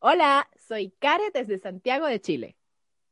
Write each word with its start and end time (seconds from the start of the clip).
Hola, 0.00 0.48
soy 0.56 0.90
Karen 1.00 1.32
desde 1.34 1.58
Santiago 1.58 2.06
de 2.06 2.20
Chile. 2.20 2.56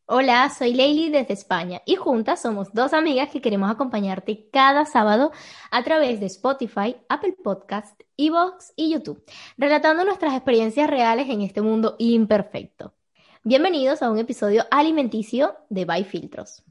Hola, 0.04 0.48
soy 0.50 0.72
Leili 0.72 1.10
desde 1.10 1.34
España 1.34 1.82
y 1.84 1.96
juntas 1.96 2.40
somos 2.40 2.72
dos 2.74 2.92
amigas 2.92 3.28
que 3.28 3.40
queremos 3.40 3.68
acompañarte 3.68 4.48
cada 4.52 4.84
sábado 4.84 5.32
a 5.72 5.82
través 5.82 6.20
de 6.20 6.26
Spotify, 6.26 6.94
Apple 7.08 7.34
Podcast, 7.42 8.00
Evox 8.16 8.72
y 8.76 8.92
YouTube, 8.92 9.20
relatando 9.58 10.04
nuestras 10.04 10.34
experiencias 10.34 10.88
reales 10.88 11.28
en 11.28 11.40
este 11.40 11.60
mundo 11.60 11.96
imperfecto. 11.98 12.94
Bienvenidos 13.42 14.00
a 14.00 14.10
un 14.12 14.18
episodio 14.18 14.62
alimenticio 14.70 15.56
de 15.68 15.86
By 15.86 16.04
Filtros. 16.04 16.62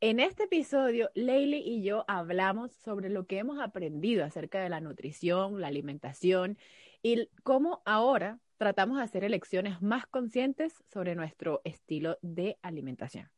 En 0.00 0.20
este 0.20 0.44
episodio, 0.44 1.10
Leili 1.14 1.58
y 1.58 1.82
yo 1.82 2.04
hablamos 2.06 2.70
sobre 2.70 3.08
lo 3.10 3.26
que 3.26 3.38
hemos 3.38 3.58
aprendido 3.58 4.24
acerca 4.24 4.60
de 4.60 4.68
la 4.68 4.80
nutrición, 4.80 5.60
la 5.60 5.66
alimentación 5.66 6.56
y 7.02 7.28
cómo 7.42 7.82
ahora 7.84 8.38
tratamos 8.60 8.98
de 8.98 9.04
hacer 9.04 9.24
elecciones 9.24 9.80
más 9.80 10.06
conscientes 10.06 10.74
sobre 10.92 11.14
nuestro 11.14 11.62
estilo 11.64 12.18
de 12.20 12.58
alimentación. 12.60 13.30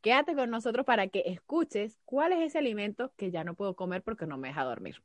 Quédate 0.00 0.34
con 0.34 0.48
nosotros 0.48 0.86
para 0.86 1.08
que 1.08 1.24
escuches 1.26 1.98
cuál 2.06 2.32
es 2.32 2.40
ese 2.40 2.56
alimento 2.56 3.12
que 3.18 3.30
ya 3.30 3.44
no 3.44 3.54
puedo 3.54 3.76
comer 3.76 4.02
porque 4.02 4.26
no 4.26 4.38
me 4.38 4.48
deja 4.48 4.64
dormir. 4.64 5.02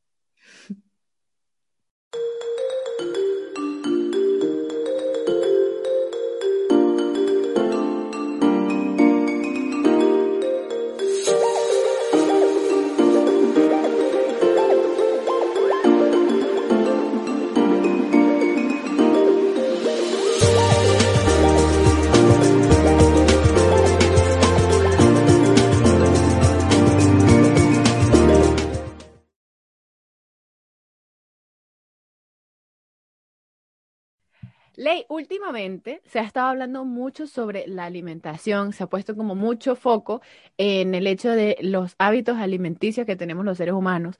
Ley, 34.78 35.06
últimamente 35.10 36.04
se 36.06 36.20
ha 36.20 36.24
estado 36.24 36.50
hablando 36.50 36.86
mucho 36.86 37.26
sobre 37.26 37.68
la 37.68 37.86
alimentación, 37.86 38.74
se 38.74 38.84
ha 38.84 38.88
puesto 38.88 39.16
como 39.16 39.34
mucho 39.34 39.76
foco 39.76 40.22
en 40.56 40.94
el 40.94 41.08
hecho 41.08 41.32
de 41.32 41.58
los 41.62 41.96
hábitos 41.98 42.38
alimenticios 42.38 43.08
que 43.08 43.16
tenemos 43.16 43.44
los 43.44 43.58
seres 43.58 43.74
humanos. 43.74 44.18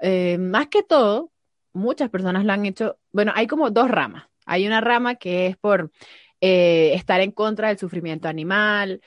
Eh, 0.00 0.36
más 0.36 0.66
que 0.66 0.82
todo, 0.82 1.30
muchas 1.72 2.10
personas 2.10 2.44
lo 2.44 2.52
han 2.52 2.66
hecho, 2.66 2.98
bueno, 3.12 3.30
hay 3.36 3.46
como 3.46 3.70
dos 3.70 3.88
ramas. 3.88 4.26
Hay 4.46 4.66
una 4.66 4.80
rama 4.80 5.14
que 5.14 5.46
es 5.46 5.56
por 5.56 5.92
eh, 6.40 6.92
estar 6.94 7.20
en 7.20 7.30
contra 7.30 7.68
del 7.68 7.78
sufrimiento 7.78 8.26
animal, 8.26 9.00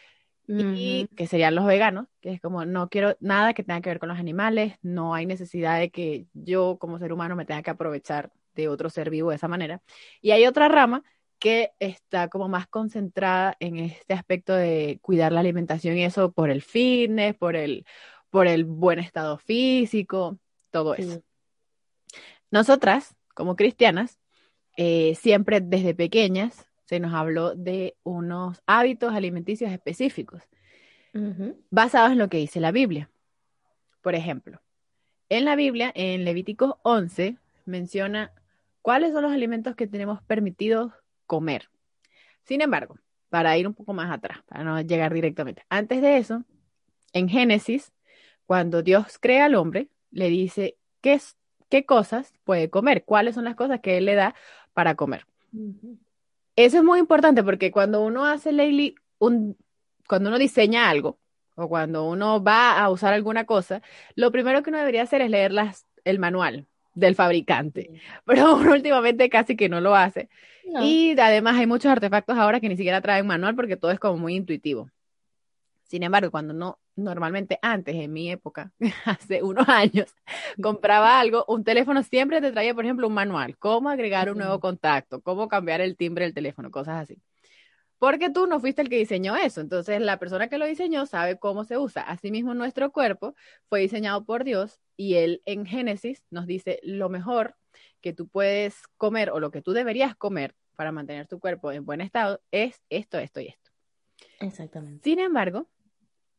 y 0.47 1.07
que 1.15 1.27
serían 1.27 1.55
los 1.55 1.65
veganos, 1.65 2.07
que 2.21 2.31
es 2.31 2.41
como 2.41 2.65
no 2.65 2.89
quiero 2.89 3.15
nada 3.19 3.53
que 3.53 3.63
tenga 3.63 3.81
que 3.81 3.89
ver 3.89 3.99
con 3.99 4.09
los 4.09 4.19
animales, 4.19 4.75
no 4.81 5.13
hay 5.13 5.25
necesidad 5.25 5.79
de 5.79 5.89
que 5.89 6.27
yo 6.33 6.77
como 6.79 6.99
ser 6.99 7.11
humano 7.11 7.35
me 7.35 7.45
tenga 7.45 7.61
que 7.61 7.71
aprovechar 7.71 8.31
de 8.55 8.67
otro 8.67 8.89
ser 8.89 9.09
vivo 9.09 9.29
de 9.29 9.37
esa 9.37 9.47
manera. 9.47 9.81
Y 10.21 10.31
hay 10.31 10.45
otra 10.45 10.67
rama 10.67 11.03
que 11.39 11.71
está 11.79 12.29
como 12.29 12.47
más 12.47 12.67
concentrada 12.67 13.57
en 13.59 13.77
este 13.77 14.13
aspecto 14.13 14.53
de 14.53 14.99
cuidar 15.01 15.31
la 15.31 15.41
alimentación 15.41 15.97
y 15.97 16.05
eso 16.05 16.31
por 16.31 16.49
el 16.49 16.61
fitness, 16.61 17.35
por 17.35 17.55
el, 17.55 17.85
por 18.29 18.47
el 18.47 18.63
buen 18.63 18.99
estado 18.99 19.37
físico, 19.37 20.39
todo 20.71 20.95
eso. 20.95 21.21
Nosotras, 22.49 23.15
como 23.33 23.55
cristianas, 23.55 24.19
eh, 24.77 25.15
siempre 25.15 25.59
desde 25.59 25.93
pequeñas 25.93 26.65
se 26.85 26.99
nos 26.99 27.13
habló 27.13 27.55
de 27.55 27.95
unos 28.03 28.61
hábitos 28.65 29.13
alimenticios 29.13 29.71
específicos 29.71 30.43
basados 31.69 32.11
en 32.11 32.17
lo 32.17 32.27
que 32.27 32.37
dice 32.37 32.59
la 32.59 32.71
Biblia. 32.71 33.09
Por 34.01 34.15
ejemplo, 34.15 34.61
en 35.29 35.45
la 35.45 35.55
Biblia, 35.55 35.91
en 35.95 36.25
Levíticos 36.25 36.75
11, 36.83 37.37
menciona 37.65 38.31
cuáles 38.83 39.13
son 39.13 39.23
los 39.23 39.31
alimentos 39.31 39.75
que 39.75 39.87
tenemos 39.87 40.21
permitidos 40.23 40.91
comer. 41.25 41.69
Sin 42.43 42.61
embargo, 42.61 42.99
para 43.29 43.57
ir 43.57 43.65
un 43.65 43.73
poco 43.73 43.93
más 43.93 44.11
atrás, 44.11 44.43
para 44.45 44.63
no 44.63 44.79
llegar 44.81 45.11
directamente, 45.11 45.63
antes 45.69 46.01
de 46.03 46.17
eso, 46.17 46.43
en 47.13 47.29
Génesis, 47.29 47.91
cuando 48.45 48.83
Dios 48.83 49.17
crea 49.19 49.45
al 49.45 49.55
hombre, 49.55 49.87
le 50.11 50.29
dice 50.29 50.77
qué, 51.01 51.19
qué 51.69 51.85
cosas 51.85 52.33
puede 52.43 52.69
comer, 52.69 53.05
cuáles 53.05 53.35
son 53.35 53.45
las 53.45 53.55
cosas 53.55 53.79
que 53.79 53.97
Él 53.97 54.05
le 54.05 54.15
da 54.15 54.35
para 54.73 54.95
comer. 54.95 55.25
Eso 56.55 56.77
es 56.77 56.83
muy 56.83 56.99
importante 56.99 57.41
porque 57.41 57.71
cuando 57.71 58.03
uno 58.03 58.25
hace, 58.25 58.51
Leili, 58.51 58.95
un, 59.17 59.57
cuando 60.07 60.29
uno 60.29 60.37
diseña 60.37 60.89
algo 60.89 61.19
o 61.55 61.69
cuando 61.69 62.07
uno 62.07 62.43
va 62.43 62.79
a 62.79 62.89
usar 62.89 63.13
alguna 63.13 63.45
cosa, 63.45 63.81
lo 64.15 64.31
primero 64.31 64.61
que 64.61 64.71
uno 64.71 64.79
debería 64.79 65.03
hacer 65.03 65.21
es 65.21 65.29
leer 65.29 65.53
las, 65.53 65.87
el 66.03 66.19
manual, 66.19 66.67
del 66.93 67.15
fabricante, 67.15 67.89
pero 68.25 68.55
últimamente 68.57 69.29
casi 69.29 69.55
que 69.55 69.69
no 69.69 69.81
lo 69.81 69.95
hace. 69.95 70.29
Y 70.81 71.19
además 71.19 71.55
hay 71.57 71.67
muchos 71.67 71.91
artefactos 71.91 72.37
ahora 72.37 72.59
que 72.59 72.69
ni 72.69 72.77
siquiera 72.77 73.01
traen 73.01 73.27
manual 73.27 73.55
porque 73.55 73.77
todo 73.77 73.91
es 73.91 73.99
como 73.99 74.17
muy 74.17 74.35
intuitivo. 74.35 74.89
Sin 75.83 76.03
embargo, 76.03 76.31
cuando 76.31 76.53
no, 76.53 76.79
normalmente 76.95 77.59
antes, 77.61 77.95
en 77.95 78.11
mi 78.13 78.31
época, 78.31 78.71
hace 79.05 79.43
unos 79.43 79.67
años, 79.67 80.15
compraba 80.61 81.19
algo, 81.19 81.45
un 81.47 81.63
teléfono 81.63 82.01
siempre 82.03 82.41
te 82.41 82.51
traía, 82.51 82.73
por 82.73 82.85
ejemplo, 82.85 83.07
un 83.07 83.13
manual, 83.13 83.57
cómo 83.57 83.89
agregar 83.89 84.31
un 84.31 84.37
nuevo 84.37 84.59
contacto, 84.59 85.21
cómo 85.21 85.47
cambiar 85.47 85.81
el 85.81 85.97
timbre 85.97 86.25
del 86.25 86.33
teléfono, 86.33 86.71
cosas 86.71 87.03
así 87.03 87.21
porque 88.03 88.29
tú 88.29 88.47
no 88.47 88.59
fuiste 88.59 88.81
el 88.81 88.89
que 88.89 88.97
diseñó 88.97 89.37
eso. 89.37 89.61
Entonces, 89.61 90.01
la 90.01 90.19
persona 90.19 90.49
que 90.49 90.57
lo 90.57 90.65
diseñó 90.65 91.05
sabe 91.05 91.39
cómo 91.39 91.63
se 91.63 91.77
usa. 91.77 92.01
Asimismo, 92.01 92.53
nuestro 92.53 92.91
cuerpo 92.91 93.33
fue 93.69 93.79
diseñado 93.79 94.25
por 94.25 94.43
Dios 94.43 94.81
y 94.97 95.13
Él 95.13 95.41
en 95.45 95.65
Génesis 95.65 96.21
nos 96.29 96.45
dice 96.45 96.81
lo 96.83 97.07
mejor 97.07 97.55
que 98.01 98.11
tú 98.11 98.27
puedes 98.27 98.75
comer 98.97 99.29
o 99.29 99.39
lo 99.39 99.51
que 99.51 99.61
tú 99.61 99.71
deberías 99.71 100.17
comer 100.17 100.53
para 100.75 100.91
mantener 100.91 101.27
tu 101.27 101.39
cuerpo 101.39 101.71
en 101.71 101.85
buen 101.85 102.01
estado 102.01 102.41
es 102.51 102.81
esto, 102.89 103.19
esto 103.19 103.39
y 103.39 103.47
esto. 103.47 103.71
Exactamente. 104.41 105.01
Sin 105.01 105.19
embargo, 105.19 105.69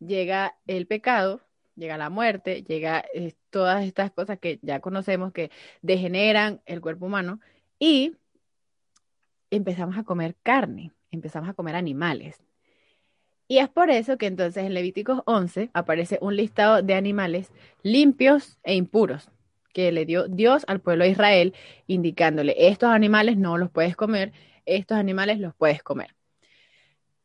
llega 0.01 0.59
el 0.67 0.87
pecado, 0.87 1.41
llega 1.77 1.97
la 1.97 2.11
muerte, 2.11 2.63
llega 2.63 3.07
eh, 3.15 3.33
todas 3.49 3.87
estas 3.87 4.11
cosas 4.11 4.39
que 4.39 4.59
ya 4.61 4.81
conocemos 4.81 5.33
que 5.33 5.51
degeneran 5.81 6.61
el 6.67 6.83
cuerpo 6.83 7.07
humano 7.07 7.41
y 7.79 8.19
empezamos 9.49 9.97
a 9.97 10.05
comer 10.05 10.37
carne 10.43 10.93
empezamos 11.15 11.49
a 11.49 11.55
comer 11.55 11.77
animales. 11.77 12.43
Y 13.47 13.59
es 13.59 13.69
por 13.69 13.91
eso 13.91 14.17
que 14.17 14.27
entonces 14.27 14.65
en 14.65 14.75
Levíticos 14.75 15.23
11 15.27 15.71
aparece 15.75 16.19
un 16.21 16.37
listado 16.37 16.83
de 16.83 16.95
animales 16.95 17.53
limpios 17.83 18.59
e 18.63 18.75
impuros 18.75 19.31
que 19.75 19.93
le 19.93 20.07
dio 20.07 20.29
Dios 20.29 20.65
al 20.69 20.81
pueblo 20.81 21.05
de 21.05 21.11
Israel, 21.11 21.55
indicándole, 21.87 22.55
estos 22.57 22.91
animales 22.91 23.37
no 23.37 23.59
los 23.59 23.71
puedes 23.71 23.97
comer, 23.97 24.33
estos 24.65 24.97
animales 24.97 25.41
los 25.41 25.55
puedes 25.55 25.83
comer. 25.83 26.15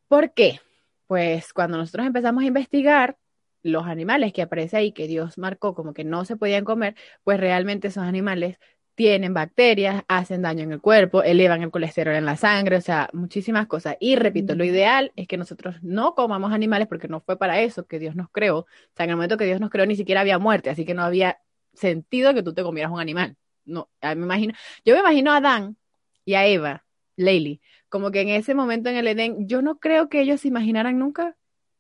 ¿Por 0.08 0.34
qué? 0.34 0.60
Pues 1.08 1.54
cuando 1.54 1.78
nosotros 1.78 2.08
empezamos 2.08 2.44
a 2.44 2.48
investigar 2.48 3.18
los 3.62 3.86
animales 3.86 4.34
que 4.34 4.42
aparece 4.42 4.78
ahí, 4.78 4.92
que 4.92 5.08
Dios 5.08 5.38
marcó 5.38 5.76
como 5.76 5.94
que 5.94 6.04
no 6.04 6.26
se 6.26 6.38
podían 6.38 6.66
comer, 6.66 6.96
pues 7.24 7.40
realmente 7.40 7.90
esos 7.90 8.04
animales 8.04 8.58
tienen 9.00 9.34
bacterias, 9.34 10.04
hacen 10.10 10.42
daño 10.42 10.66
en 10.66 10.74
el 10.74 10.82
cuerpo, 10.82 11.24
elevan 11.24 11.64
el 11.64 11.72
colesterol 11.72 12.16
en 12.16 12.26
la 12.26 12.36
sangre, 12.36 12.76
o 12.76 12.82
sea, 12.82 13.10
muchísimas 13.14 13.66
cosas. 13.66 13.96
Y 14.02 14.18
repito, 14.18 14.56
lo 14.56 14.66
ideal 14.66 15.14
es 15.16 15.26
que 15.26 15.38
nosotros 15.38 15.78
no 15.82 16.16
comamos 16.16 16.52
animales 16.52 16.86
porque 16.90 17.08
no 17.08 17.22
fue 17.22 17.38
para 17.38 17.62
eso 17.62 17.88
que 17.88 17.98
Dios 17.98 18.18
nos 18.18 18.30
creó. 18.30 18.58
O 18.58 18.68
sea, 18.98 19.06
en 19.06 19.12
el 19.12 19.16
momento 19.16 19.38
que 19.38 19.46
Dios 19.46 19.62
nos 19.62 19.70
creó 19.70 19.86
ni 19.86 19.96
siquiera 19.96 20.20
había 20.20 20.38
muerte, 20.38 20.70
así 20.70 20.84
que 20.84 20.94
no 20.94 21.04
había 21.04 21.40
sentido 21.74 22.34
que 22.34 22.44
tú 22.44 22.54
te 22.54 22.62
comieras 22.62 22.92
un 22.92 23.00
animal. 23.00 23.38
No, 23.64 23.90
me 24.02 24.12
imagino, 24.12 24.54
yo 24.84 24.96
me 24.96 25.00
imagino 25.00 25.32
a 25.32 25.38
Adán 25.38 25.78
y 26.26 26.34
a 26.34 26.46
Eva, 26.46 26.84
Leili, 27.16 27.62
como 27.88 28.12
que 28.12 28.20
en 28.20 28.28
ese 28.28 28.54
momento 28.54 28.90
en 28.90 28.98
el 28.98 29.08
Edén, 29.08 29.48
yo 29.48 29.62
no 29.62 29.80
creo 29.80 30.10
que 30.10 30.20
ellos 30.20 30.42
se 30.42 30.50
imaginaran 30.50 31.00
nunca 31.00 31.38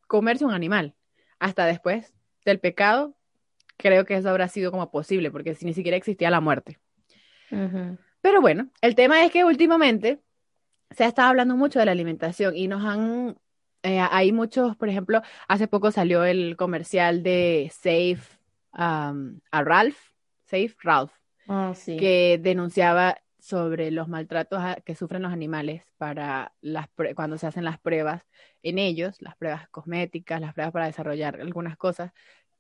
comerse 0.08 0.46
un 0.46 0.54
animal. 0.54 0.96
Hasta 1.38 1.66
después 1.66 2.14
del 2.46 2.62
pecado, 2.62 3.18
creo 3.76 4.06
que 4.06 4.16
eso 4.16 4.30
habrá 4.30 4.48
sido 4.48 4.72
como 4.72 4.90
posible, 4.90 5.32
porque 5.32 5.54
si 5.54 5.66
ni 5.66 5.74
siquiera 5.74 5.98
existía 5.98 6.30
la 6.30 6.40
muerte. 6.40 6.80
Pero 8.22 8.42
bueno, 8.42 8.70
el 8.82 8.96
tema 8.96 9.24
es 9.24 9.32
que 9.32 9.46
últimamente 9.46 10.22
se 10.92 11.04
ha 11.04 11.08
estado 11.08 11.30
hablando 11.30 11.56
mucho 11.56 11.80
de 11.80 11.86
la 11.86 11.92
alimentación 11.92 12.56
y 12.56 12.68
nos 12.68 12.84
han, 12.84 13.38
eh, 13.84 14.00
hay 14.00 14.32
muchos, 14.32 14.76
por 14.76 14.90
ejemplo, 14.90 15.22
hace 15.48 15.68
poco 15.68 15.92
salió 15.92 16.24
el 16.24 16.56
comercial 16.58 17.24
de 17.24 17.72
Safe 17.74 18.20
um, 18.74 19.40
a 19.52 19.64
Ralph, 19.64 19.98
Safe 20.46 20.76
Ralph, 20.82 21.12
ah, 21.48 21.74
que 21.86 22.40
denunciaba 22.42 23.18
sobre 23.40 23.90
los 23.90 24.08
maltratos 24.08 24.62
que 24.84 24.96
sufren 24.96 25.22
los 25.24 25.32
animales 25.32 25.84
para 25.98 26.54
las 26.62 26.88
cuando 27.16 27.38
se 27.38 27.48
hacen 27.48 27.64
las 27.64 27.80
pruebas 27.80 28.24
en 28.64 28.78
ellos, 28.80 29.22
las 29.22 29.36
pruebas 29.38 29.70
cosméticas, 29.70 30.42
las 30.42 30.54
pruebas 30.54 30.74
para 30.74 30.86
desarrollar 30.88 31.40
algunas 31.40 31.78
cosas, 31.78 32.12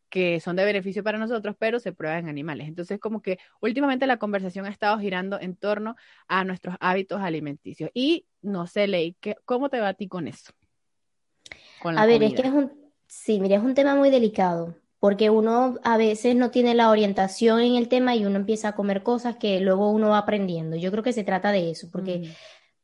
que 0.09 0.39
son 0.39 0.55
de 0.55 0.65
beneficio 0.65 1.03
para 1.03 1.17
nosotros, 1.17 1.55
pero 1.57 1.79
se 1.79 1.93
prueban 1.93 2.19
en 2.19 2.29
animales. 2.29 2.67
Entonces, 2.67 2.99
como 2.99 3.21
que 3.21 3.39
últimamente 3.61 4.07
la 4.07 4.17
conversación 4.17 4.65
ha 4.65 4.69
estado 4.69 4.97
girando 4.99 5.39
en 5.39 5.55
torno 5.55 5.95
a 6.27 6.43
nuestros 6.43 6.75
hábitos 6.79 7.21
alimenticios. 7.21 7.89
Y 7.93 8.25
no 8.41 8.67
sé, 8.67 8.87
Ley, 8.87 9.15
¿cómo 9.45 9.69
te 9.69 9.79
va 9.79 9.89
a 9.89 9.93
ti 9.93 10.07
con 10.07 10.27
eso? 10.27 10.51
a 11.83 12.05
ver, 12.05 12.23
es 12.23 12.33
que 12.33 12.41
es 12.41 12.53
un, 12.53 12.71
sí, 13.07 13.39
mira, 13.39 13.57
es 13.57 13.63
un 13.63 13.73
tema 13.73 13.95
muy 13.95 14.09
delicado, 14.09 14.75
porque 14.99 15.29
uno 15.29 15.77
a 15.83 15.97
veces 15.97 16.35
no 16.35 16.51
tiene 16.51 16.75
la 16.75 16.89
orientación 16.89 17.61
en 17.61 17.75
el 17.75 17.87
tema 17.87 18.15
y 18.15 18.25
uno 18.25 18.35
empieza 18.35 18.69
a 18.69 18.75
comer 18.75 19.01
cosas 19.01 19.37
que 19.37 19.61
luego 19.61 19.89
uno 19.91 20.09
va 20.09 20.17
aprendiendo. 20.17 20.75
Yo 20.75 20.91
creo 20.91 21.03
que 21.03 21.13
se 21.13 21.23
trata 21.23 21.51
de 21.51 21.71
eso, 21.71 21.89
porque... 21.91 22.19
Mm. 22.19 22.25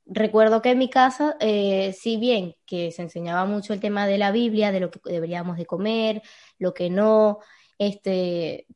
Recuerdo 0.08 0.62
que 0.62 0.72
en 0.72 0.78
mi 0.78 0.90
casa, 0.90 1.36
eh, 1.40 1.94
si 1.94 2.18
bien 2.18 2.56
que 2.66 2.92
se 2.92 3.02
enseñaba 3.02 3.46
mucho 3.46 3.74
el 3.74 3.80
tema 3.80 4.06
de 4.06 4.20
la 4.20 4.32
Biblia, 4.32 4.72
de 4.72 4.80
lo 4.80 4.92
que 4.92 5.00
deberíamos 5.04 5.58
de 5.58 5.66
comer, 5.66 6.22
lo 6.60 6.74
que 6.76 6.92
no, 6.92 7.40
este, 7.80 8.68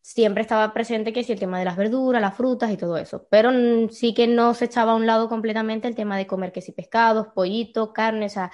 siempre 0.00 0.42
estaba 0.42 0.72
presente 0.72 1.12
que 1.12 1.24
sí 1.24 1.32
el 1.32 1.40
tema 1.40 1.58
de 1.58 1.64
las 1.64 1.76
verduras, 1.76 2.22
las 2.22 2.36
frutas 2.36 2.70
y 2.70 2.76
todo 2.76 2.96
eso, 2.96 3.26
pero 3.28 3.50
sí 3.90 4.14
que 4.14 4.26
no 4.26 4.54
se 4.54 4.66
echaba 4.66 4.92
a 4.92 4.94
un 4.94 5.06
lado 5.06 5.28
completamente 5.28 5.88
el 5.88 5.94
tema 5.94 6.16
de 6.16 6.26
comer 6.26 6.52
que 6.52 6.62
si 6.62 6.72
pescados, 6.72 7.26
pollito, 7.34 7.92
carne, 7.92 8.26
o 8.26 8.28
sea, 8.30 8.50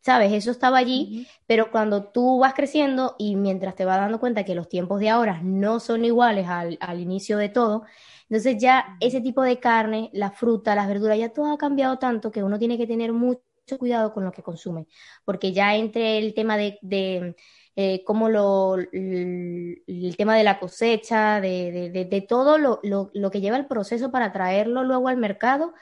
sabes, 0.00 0.32
eso 0.32 0.52
estaba 0.52 0.78
allí, 0.78 1.26
pero 1.46 1.72
cuando 1.72 2.04
tú 2.04 2.38
vas 2.38 2.54
creciendo 2.54 3.16
y 3.18 3.34
mientras 3.34 3.74
te 3.74 3.84
vas 3.84 3.96
dando 3.96 4.20
cuenta 4.20 4.44
que 4.44 4.54
los 4.54 4.68
tiempos 4.68 5.00
de 5.00 5.08
ahora 5.08 5.40
no 5.42 5.80
son 5.80 6.04
iguales 6.04 6.46
al, 6.48 6.78
al 6.80 7.00
inicio 7.00 7.38
de 7.38 7.48
todo, 7.48 7.84
entonces 8.28 8.56
ya 8.58 8.96
ese 9.00 9.20
tipo 9.20 9.42
de 9.42 9.60
carne, 9.60 10.10
la 10.12 10.30
fruta, 10.30 10.74
las 10.74 10.88
verduras, 10.88 11.18
ya 11.18 11.32
todo 11.32 11.52
ha 11.52 11.58
cambiado 11.58 11.98
tanto 11.98 12.30
que 12.30 12.42
uno 12.42 12.58
tiene 12.58 12.76
que 12.76 12.86
tener 12.86 13.12
mucho 13.12 13.42
cuidado 13.78 14.12
con 14.12 14.24
lo 14.24 14.32
que 14.32 14.42
consume, 14.42 14.86
porque 15.24 15.52
ya 15.52 15.76
entre 15.76 16.18
el 16.18 16.34
tema 16.34 16.56
de, 16.56 16.78
de 16.82 17.36
eh, 17.76 18.02
cómo 18.04 18.28
lo, 18.28 18.76
el, 18.76 20.14
tema 20.16 20.36
de 20.36 20.44
la 20.44 20.58
cosecha, 20.58 21.40
de, 21.40 21.90
de, 21.90 22.20
todo 22.22 22.58
lo, 22.58 22.80
lo, 22.82 23.10
lo, 23.14 23.30
que 23.30 23.40
lleva 23.40 23.56
el 23.56 23.66
proceso 23.66 24.10
para 24.10 24.32
traerlo 24.32 24.82
luego 24.84 25.08
al 25.08 25.16
mercado, 25.16 25.74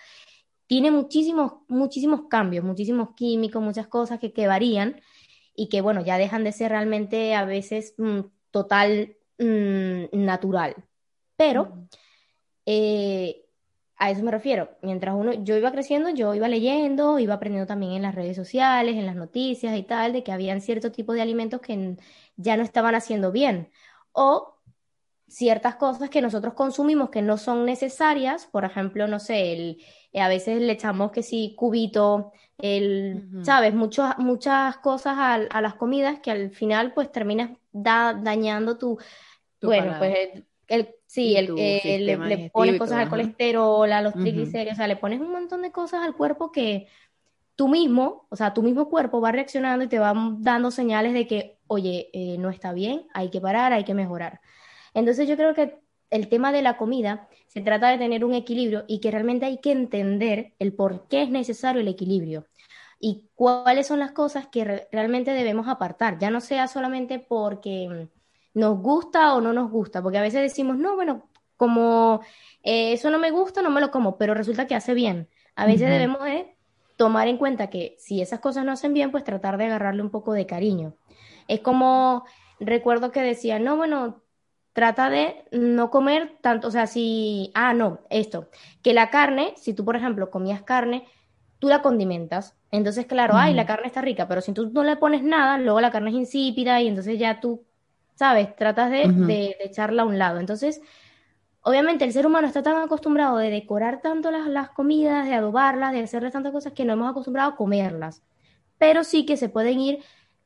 tiene 0.66 0.90
muchísimos, 0.90 1.54
muchísimos 1.68 2.22
cambios, 2.28 2.64
muchísimos 2.64 3.10
químicos, 3.14 3.62
muchas 3.62 3.86
cosas 3.86 4.18
que, 4.18 4.32
que 4.32 4.46
varían 4.46 5.00
y 5.54 5.68
que, 5.68 5.80
bueno, 5.80 6.02
ya 6.04 6.18
dejan 6.18 6.44
de 6.44 6.52
ser 6.52 6.70
realmente 6.70 7.34
a 7.34 7.44
veces 7.44 7.94
mm, 7.98 8.20
total 8.50 9.16
mm, 9.38 10.06
natural. 10.12 10.74
Pero 11.36 11.86
eh, 12.66 13.44
a 13.96 14.10
eso 14.10 14.22
me 14.22 14.30
refiero. 14.30 14.70
Mientras 14.82 15.14
uno, 15.14 15.32
yo 15.32 15.56
iba 15.56 15.70
creciendo, 15.70 16.10
yo 16.10 16.34
iba 16.34 16.48
leyendo, 16.48 17.18
iba 17.18 17.34
aprendiendo 17.34 17.66
también 17.66 17.92
en 17.92 18.02
las 18.02 18.14
redes 18.14 18.36
sociales, 18.36 18.96
en 18.96 19.06
las 19.06 19.16
noticias 19.16 19.76
y 19.76 19.82
tal, 19.82 20.12
de 20.12 20.22
que 20.22 20.32
habían 20.32 20.60
cierto 20.60 20.90
tipo 20.92 21.12
de 21.12 21.22
alimentos 21.22 21.60
que 21.60 21.96
ya 22.36 22.56
no 22.56 22.62
estaban 22.62 22.94
haciendo 22.94 23.32
bien. 23.32 23.70
O 24.12 24.54
ciertas 25.28 25.76
cosas 25.76 26.10
que 26.10 26.20
nosotros 26.22 26.54
consumimos 26.54 27.10
que 27.10 27.22
no 27.22 27.38
son 27.38 27.64
necesarias, 27.64 28.46
por 28.46 28.64
ejemplo, 28.64 29.06
no 29.08 29.18
sé, 29.18 29.52
el, 29.52 29.82
eh, 30.12 30.20
a 30.20 30.28
veces 30.28 30.60
le 30.60 30.72
echamos 30.72 31.10
que 31.10 31.22
sí, 31.22 31.54
cubito, 31.56 32.32
el, 32.58 33.28
¿sabes? 33.42 33.74
Muchos, 33.74 34.16
muchas 34.18 34.76
cosas 34.78 35.16
a, 35.18 35.34
a, 35.34 35.60
las 35.60 35.74
comidas 35.74 36.20
que 36.20 36.30
al 36.30 36.50
final 36.50 36.92
pues 36.94 37.10
terminas 37.10 37.50
dañando 37.72 38.78
tu, 38.78 38.98
bueno, 39.60 39.96
pues 39.98 40.44
el, 40.68 40.94
sí, 41.06 41.36
el, 41.36 41.54
eh, 41.58 41.98
le, 42.00 42.16
le 42.16 42.50
pones 42.50 42.78
cosas 42.78 42.98
al 42.98 43.08
colesterol, 43.08 43.92
a 43.92 44.02
los 44.02 44.14
triglicéridos, 44.14 44.74
o 44.74 44.76
sea, 44.76 44.88
le 44.88 44.96
pones 44.96 45.20
un 45.20 45.30
montón 45.30 45.62
de 45.62 45.72
cosas 45.72 46.02
al 46.02 46.14
cuerpo 46.14 46.52
que 46.52 46.88
tú 47.56 47.68
mismo, 47.68 48.26
o 48.30 48.36
sea, 48.36 48.54
tu 48.54 48.62
mismo 48.62 48.88
cuerpo 48.88 49.20
va 49.20 49.32
reaccionando 49.32 49.84
y 49.84 49.88
te 49.88 49.98
va 49.98 50.14
dando 50.38 50.70
señales 50.70 51.14
de 51.14 51.26
que, 51.26 51.58
oye, 51.66 52.10
eh, 52.12 52.36
no 52.38 52.50
está 52.50 52.72
bien, 52.72 53.06
hay 53.14 53.30
que 53.30 53.40
parar, 53.40 53.72
hay 53.72 53.84
que 53.84 53.94
mejorar. 53.94 54.40
Entonces 54.92 55.28
yo 55.28 55.36
creo 55.36 55.54
que 55.54 55.78
el 56.10 56.28
tema 56.28 56.52
de 56.52 56.62
la 56.62 56.76
comida 56.76 57.28
se 57.48 57.60
trata 57.60 57.88
de 57.88 57.98
tener 57.98 58.24
un 58.24 58.34
equilibrio 58.34 58.84
y 58.86 59.00
que 59.00 59.10
realmente 59.10 59.46
hay 59.46 59.58
que 59.58 59.72
entender 59.72 60.54
el 60.58 60.72
por 60.72 61.08
qué 61.08 61.22
es 61.22 61.30
necesario 61.30 61.80
el 61.80 61.88
equilibrio 61.88 62.46
y 63.00 63.28
cuáles 63.34 63.86
son 63.86 63.98
las 63.98 64.12
cosas 64.12 64.46
que 64.46 64.86
realmente 64.90 65.32
debemos 65.32 65.68
apartar, 65.68 66.18
ya 66.18 66.30
no 66.30 66.40
sea 66.40 66.68
solamente 66.68 67.18
porque 67.18 68.08
nos 68.54 68.78
gusta 68.78 69.34
o 69.34 69.40
no 69.40 69.52
nos 69.52 69.70
gusta, 69.70 70.02
porque 70.02 70.18
a 70.18 70.22
veces 70.22 70.40
decimos, 70.40 70.78
no, 70.78 70.94
bueno, 70.94 71.28
como 71.56 72.20
eh, 72.62 72.92
eso 72.92 73.10
no 73.10 73.18
me 73.18 73.30
gusta, 73.30 73.62
no 73.62 73.70
me 73.70 73.80
lo 73.80 73.90
como, 73.90 74.16
pero 74.16 74.34
resulta 74.34 74.66
que 74.66 74.74
hace 74.74 74.94
bien. 74.94 75.28
A 75.56 75.66
veces 75.66 75.88
debemos 75.88 76.22
de 76.24 76.56
tomar 76.96 77.28
en 77.28 77.36
cuenta 77.36 77.68
que 77.68 77.96
si 77.98 78.20
esas 78.20 78.40
cosas 78.40 78.64
no 78.64 78.72
hacen 78.72 78.94
bien, 78.94 79.10
pues 79.10 79.24
tratar 79.24 79.58
de 79.58 79.66
agarrarle 79.66 80.02
un 80.02 80.10
poco 80.10 80.32
de 80.32 80.46
cariño. 80.46 80.94
Es 81.48 81.60
como, 81.60 82.24
recuerdo 82.60 83.10
que 83.10 83.20
decía, 83.22 83.58
no, 83.58 83.76
bueno, 83.76 84.22
trata 84.72 85.10
de 85.10 85.44
no 85.52 85.90
comer 85.90 86.36
tanto, 86.40 86.68
o 86.68 86.70
sea, 86.70 86.86
si, 86.86 87.50
ah, 87.54 87.74
no, 87.74 88.00
esto, 88.10 88.48
que 88.82 88.92
la 88.92 89.10
carne, 89.10 89.54
si 89.56 89.74
tú, 89.74 89.84
por 89.84 89.96
ejemplo, 89.96 90.30
comías 90.30 90.62
carne, 90.62 91.06
tú 91.58 91.68
la 91.68 91.82
condimentas. 91.82 92.56
Entonces, 92.70 93.06
claro, 93.06 93.36
ay, 93.36 93.54
la 93.54 93.66
carne 93.66 93.86
está 93.86 94.00
rica, 94.00 94.26
pero 94.26 94.40
si 94.40 94.52
tú 94.52 94.70
no 94.70 94.82
le 94.82 94.96
pones 94.96 95.22
nada, 95.22 95.58
luego 95.58 95.80
la 95.80 95.92
carne 95.92 96.10
es 96.10 96.16
insípida 96.16 96.80
y 96.80 96.88
entonces 96.88 97.18
ya 97.18 97.38
tú 97.40 97.64
¿sabes? 98.14 98.54
Tratas 98.56 98.90
de, 98.90 99.56
echarla 99.60 100.02
a 100.02 100.06
un 100.06 100.18
lado. 100.18 100.40
Entonces, 100.40 100.80
obviamente 101.62 102.04
el 102.04 102.12
ser 102.12 102.26
humano 102.26 102.46
está 102.46 102.62
tan 102.62 102.76
acostumbrado 102.76 103.36
de 103.38 103.50
decorar 103.50 104.00
tanto 104.00 104.30
las, 104.30 104.70
comidas, 104.70 105.26
de 105.26 105.34
adobarlas, 105.34 105.92
de 105.92 106.00
hacerles 106.00 106.32
tantas 106.32 106.52
cosas 106.52 106.72
que 106.72 106.84
no 106.84 106.92
hemos 106.92 107.10
acostumbrado 107.10 107.50
a 107.50 107.56
comerlas. 107.56 108.22
Pero 108.78 109.04
sí 109.04 109.26
que 109.26 109.36
se 109.36 109.48
pueden 109.48 109.80
ir 109.80 109.98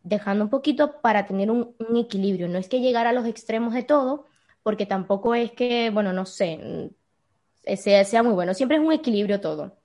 dejando 0.03 0.45
un 0.45 0.51
poquito 0.51 1.01
para 1.01 1.27
tener 1.27 1.51
un, 1.51 1.75
equilibrio. 1.97 2.49
No 2.49 2.59
es 2.59 2.69
que 2.69 2.81
llegar 2.81 3.07
a 3.07 3.13
los 3.13 3.27
extremos 3.27 3.75
de 3.75 3.83
todo, 3.83 4.27
porque 4.63 4.87
tampoco 4.87 5.35
es 5.35 5.53
que, 5.53 5.91
bueno, 5.91 6.13
no 6.13 6.27
sé, 6.27 6.59
mm, 7.67 7.75
sea, 7.77 8.05
sea 8.05 8.23
muy 8.23 8.33
bueno. 8.33 8.55
Siempre 8.55 8.79
es 8.79 8.83
un 8.83 8.93
equilibrio 8.93 9.41
todo. 9.41 9.77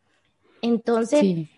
Entonces, 0.61 1.49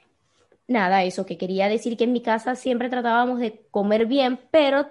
nada, 0.68 1.04
eso 1.04 1.25
que 1.25 1.38
quería 1.38 1.69
decir 1.69 1.98
que 1.98 2.06
en 2.06 2.13
mi 2.13 2.21
casa 2.21 2.56
siempre 2.56 2.89
tratábamos 2.89 3.39
de 3.39 3.68
comer 3.69 4.07
bien, 4.07 4.39
pero 4.51 4.88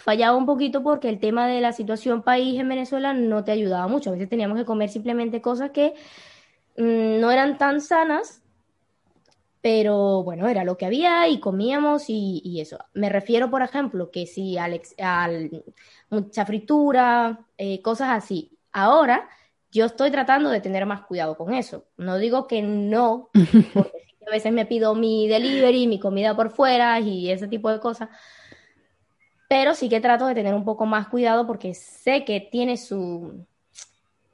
fallaba 0.00 0.36
un 0.36 0.46
poquito 0.46 0.82
porque 0.82 1.08
el 1.08 1.18
tema 1.20 1.46
de 1.46 1.60
la 1.60 1.72
situación 1.72 2.22
país 2.22 2.58
en 2.58 2.68
Venezuela 2.68 3.12
no 3.12 3.44
te 3.44 3.52
ayudaba 3.52 3.86
mucho. 3.88 4.10
A 4.10 4.14
veces 4.14 4.28
teníamos 4.28 4.58
que 4.58 4.64
comer 4.64 4.88
simplemente 4.88 5.40
cosas 5.40 5.70
que 5.70 5.94
mm, 6.76 7.20
no 7.20 7.30
eran 7.30 7.58
tan 7.58 7.80
sanas, 7.80 8.42
pero 9.60 10.22
bueno, 10.22 10.48
era 10.48 10.64
lo 10.64 10.76
que 10.76 10.86
había 10.86 11.28
y 11.28 11.38
comíamos 11.38 12.04
y, 12.08 12.60
eso. 12.60 12.78
Me 12.94 13.10
refiero, 13.10 13.50
por 13.50 13.62
ejemplo, 13.62 14.10
que 14.10 14.26
si 14.26 14.56
Alex, 14.56 14.94
al, 14.98 15.64
mucha 16.08 16.46
fritura, 16.46 17.40
eh, 17.58 17.82
cosas 17.82 18.08
así. 18.10 18.56
Ahora 18.72 19.28
yo 19.70 19.84
estoy 19.84 20.10
tratando 20.10 20.50
de 20.50 20.60
tener 20.60 20.86
más 20.86 21.02
cuidado 21.02 21.36
con 21.36 21.52
eso. 21.52 21.84
No 21.96 22.18
digo 22.18 22.46
que 22.46 22.62
no, 22.62 23.30
porque 23.74 24.06
a 24.26 24.30
veces 24.30 24.52
me 24.52 24.66
pido 24.66 24.94
mi 24.94 25.28
delivery, 25.28 25.86
mi 25.86 26.00
comida 26.00 26.34
por 26.34 26.50
fuera 26.50 26.98
y 27.00 27.30
ese 27.30 27.48
tipo 27.48 27.70
de 27.70 27.80
cosas 27.80 28.08
pero 29.50 29.74
sí 29.74 29.88
que 29.88 30.00
trato 30.00 30.28
de 30.28 30.34
tener 30.36 30.54
un 30.54 30.64
poco 30.64 30.86
más 30.86 31.08
cuidado 31.08 31.44
porque 31.44 31.74
sé 31.74 32.24
que 32.24 32.38
tiene 32.40 32.76
su, 32.76 33.44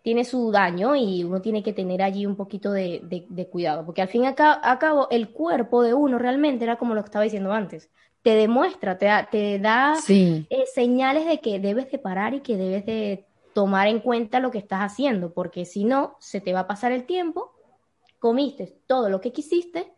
tiene 0.03 0.25
su 0.25 0.51
daño 0.51 0.95
y 0.95 1.25
uno 1.25 1.41
tiene 1.41 1.63
que 1.63 1.73
tener 1.73 2.03
allí 2.03 2.27
un 2.27 2.37
poquito 2.37 2.71
de, 2.71 3.49
cuidado, 3.51 3.87
porque 3.87 4.03
al 4.03 4.09
fin 4.09 4.25
y 4.25 4.27
al 4.27 4.35
cabo 4.35 5.09
el 5.11 5.31
cuerpo 5.31 5.83
de 5.83 5.95
uno 5.95 6.19
realmente 6.19 6.65
era 6.65 6.77
como 6.77 6.95
lo 6.95 7.01
que 7.03 7.07
estaba 7.07 7.23
diciendo 7.23 7.51
antes, 7.55 7.89
te 8.21 8.35
demuestra, 8.35 8.99
te 8.99 9.07
da, 9.07 9.27
te 9.31 9.59
da 9.59 9.95
eh, 10.07 10.45
señales 10.75 11.25
de 11.25 11.41
que 11.41 11.61
debes 11.61 11.91
de 11.91 11.97
parar 11.97 12.35
y 12.35 12.41
que 12.41 12.59
debes 12.59 12.85
de 12.85 13.25
tomar 13.55 13.89
en 13.89 14.01
cuenta 14.01 14.39
lo 14.39 14.51
que 14.51 14.59
estás 14.59 14.81
haciendo, 14.81 15.33
porque 15.33 15.65
si 15.65 15.85
no, 15.85 16.19
se 16.21 16.43
te 16.43 16.53
va 16.53 16.61
a 16.61 16.67
pasar 16.67 16.93
el 16.93 17.05
tiempo, 17.05 17.55
comiste 18.19 18.77
todo 18.87 19.09
lo 19.09 19.23
que 19.23 19.33
quisiste 19.33 19.95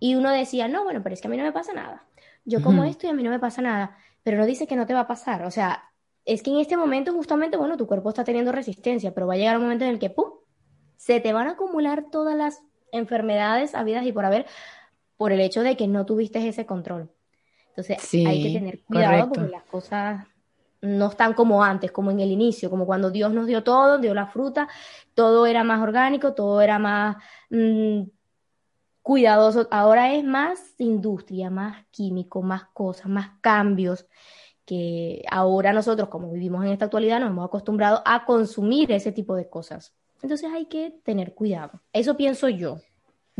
y 0.00 0.16
uno 0.16 0.32
decía, 0.32 0.66
no, 0.66 0.82
bueno, 0.82 1.00
pero 1.00 1.14
es 1.14 1.20
que 1.20 1.28
a 1.28 1.30
mí 1.30 1.36
no 1.36 1.44
me 1.44 1.52
pasa 1.52 1.72
nada. 1.72 2.04
Yo 2.44 2.62
como 2.62 2.82
esto 2.82 3.06
y 3.06 3.10
a 3.10 3.12
mí 3.12 3.22
no 3.22 3.30
me 3.30 3.38
pasa 3.38 3.60
nada 3.60 3.98
pero 4.28 4.36
no 4.36 4.44
dice 4.44 4.66
que 4.66 4.76
no 4.76 4.84
te 4.84 4.92
va 4.92 5.00
a 5.00 5.06
pasar. 5.06 5.46
O 5.46 5.50
sea, 5.50 5.84
es 6.26 6.42
que 6.42 6.50
en 6.50 6.58
este 6.58 6.76
momento 6.76 7.14
justamente, 7.14 7.56
bueno, 7.56 7.78
tu 7.78 7.86
cuerpo 7.86 8.10
está 8.10 8.24
teniendo 8.24 8.52
resistencia, 8.52 9.14
pero 9.14 9.26
va 9.26 9.32
a 9.32 9.36
llegar 9.38 9.56
un 9.56 9.62
momento 9.62 9.86
en 9.86 9.90
el 9.92 9.98
que, 9.98 10.10
¡pum!, 10.10 10.32
se 10.98 11.18
te 11.20 11.32
van 11.32 11.46
a 11.46 11.52
acumular 11.52 12.10
todas 12.12 12.36
las 12.36 12.62
enfermedades 12.92 13.74
habidas 13.74 14.04
y 14.04 14.12
por 14.12 14.26
haber, 14.26 14.44
por 15.16 15.32
el 15.32 15.40
hecho 15.40 15.62
de 15.62 15.78
que 15.78 15.88
no 15.88 16.04
tuviste 16.04 16.46
ese 16.46 16.66
control. 16.66 17.10
Entonces 17.70 17.96
hay 18.12 18.42
que 18.42 18.58
tener 18.58 18.84
cuidado 18.84 19.30
porque 19.30 19.50
las 19.50 19.62
cosas 19.62 20.26
no 20.82 21.06
están 21.06 21.32
como 21.32 21.64
antes, 21.64 21.90
como 21.90 22.10
en 22.10 22.20
el 22.20 22.30
inicio, 22.30 22.68
como 22.68 22.84
cuando 22.84 23.10
Dios 23.10 23.32
nos 23.32 23.46
dio 23.46 23.64
todo, 23.64 23.96
dio 23.96 24.12
la 24.12 24.26
fruta, 24.26 24.68
todo 25.14 25.46
era 25.46 25.64
más 25.64 25.80
orgánico, 25.80 26.34
todo 26.34 26.60
era 26.60 26.78
más 26.78 27.16
mm, 27.48 28.02
cuidadoso. 29.08 29.66
Ahora 29.70 30.12
es 30.12 30.22
más 30.22 30.74
industria, 30.76 31.48
más 31.48 31.86
químico, 31.90 32.42
más 32.42 32.64
cosas, 32.74 33.06
más 33.06 33.30
cambios 33.40 34.06
que 34.66 35.24
ahora 35.30 35.72
nosotros, 35.72 36.10
como 36.10 36.30
vivimos 36.30 36.62
en 36.62 36.72
esta 36.72 36.84
actualidad, 36.84 37.18
nos 37.18 37.30
hemos 37.30 37.46
acostumbrado 37.46 38.02
a 38.04 38.26
consumir 38.26 38.92
ese 38.92 39.10
tipo 39.10 39.34
de 39.34 39.48
cosas. 39.48 39.94
Entonces 40.20 40.50
hay 40.52 40.66
que 40.66 40.92
tener 41.04 41.32
cuidado. 41.32 41.80
Eso 41.90 42.18
pienso 42.18 42.50
yo. 42.50 42.82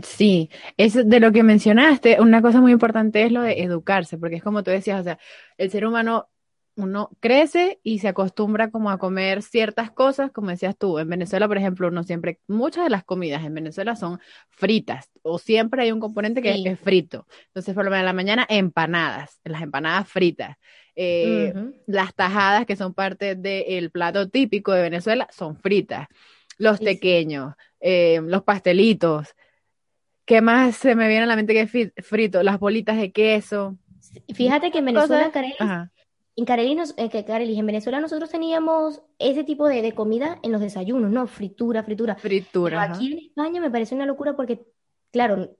Sí, 0.02 0.48
es 0.78 0.94
de 0.94 1.20
lo 1.20 1.32
que 1.32 1.42
mencionaste, 1.42 2.18
una 2.18 2.40
cosa 2.40 2.62
muy 2.62 2.72
importante 2.72 3.24
es 3.24 3.30
lo 3.30 3.42
de 3.42 3.62
educarse, 3.62 4.16
porque 4.16 4.36
es 4.36 4.42
como 4.42 4.62
tú 4.62 4.70
decías, 4.70 5.02
o 5.02 5.04
sea, 5.04 5.18
el 5.58 5.70
ser 5.70 5.84
humano 5.84 6.30
uno 6.78 7.10
crece 7.18 7.80
y 7.82 7.98
se 7.98 8.06
acostumbra 8.06 8.70
como 8.70 8.90
a 8.90 8.98
comer 8.98 9.42
ciertas 9.42 9.90
cosas, 9.90 10.30
como 10.30 10.50
decías 10.50 10.76
tú, 10.78 11.00
en 11.00 11.08
Venezuela, 11.08 11.48
por 11.48 11.58
ejemplo, 11.58 11.88
uno 11.88 12.04
siempre, 12.04 12.38
muchas 12.46 12.84
de 12.84 12.90
las 12.90 13.02
comidas 13.02 13.44
en 13.44 13.52
Venezuela 13.52 13.96
son 13.96 14.20
fritas, 14.48 15.10
o 15.22 15.38
siempre 15.38 15.82
hay 15.82 15.90
un 15.90 15.98
componente 15.98 16.40
que 16.40 16.54
es 16.54 16.78
frito. 16.78 17.26
Entonces, 17.48 17.74
por 17.74 17.84
lo 17.84 17.90
menos 17.90 18.02
en 18.02 18.06
la 18.06 18.12
mañana, 18.12 18.46
empanadas, 18.48 19.40
las 19.44 19.60
empanadas 19.60 20.08
fritas. 20.08 20.56
Eh, 20.94 21.52
las 21.86 22.14
tajadas, 22.14 22.64
que 22.64 22.76
son 22.76 22.94
parte 22.94 23.34
del 23.34 23.90
plato 23.90 24.28
típico 24.28 24.72
de 24.72 24.82
Venezuela, 24.82 25.28
son 25.32 25.56
fritas. 25.56 26.06
Los 26.58 26.78
pequeños, 26.78 27.54
eh, 27.80 28.20
los 28.22 28.44
pastelitos. 28.44 29.34
¿Qué 30.24 30.40
más 30.40 30.76
se 30.76 30.94
me 30.94 31.08
viene 31.08 31.24
a 31.24 31.26
la 31.26 31.36
mente 31.36 31.54
que 31.54 31.62
es 31.62 32.06
frito? 32.06 32.42
Las 32.44 32.60
bolitas 32.60 32.98
de 32.98 33.10
queso. 33.10 33.76
Fíjate 34.32 34.70
que 34.70 34.78
en 34.78 34.84
Venezuela, 34.84 35.32
en 36.38 36.44
Carelis, 36.44 36.94
eh, 36.96 37.10
en 37.58 37.66
Venezuela 37.66 38.00
nosotros 38.00 38.30
teníamos 38.30 39.02
ese 39.18 39.42
tipo 39.42 39.66
de, 39.66 39.92
comida 39.92 40.38
en 40.44 40.52
los 40.52 40.60
desayunos, 40.60 41.10
¿no? 41.10 41.26
Fritura, 41.26 41.82
fritura. 41.82 42.14
Fritura. 42.14 42.80
Pero 42.80 42.94
aquí 42.94 43.12
en 43.12 43.18
España 43.18 43.60
me 43.60 43.72
parece 43.72 43.96
una 43.96 44.06
locura 44.06 44.36
porque, 44.36 44.64
claro, 45.10 45.56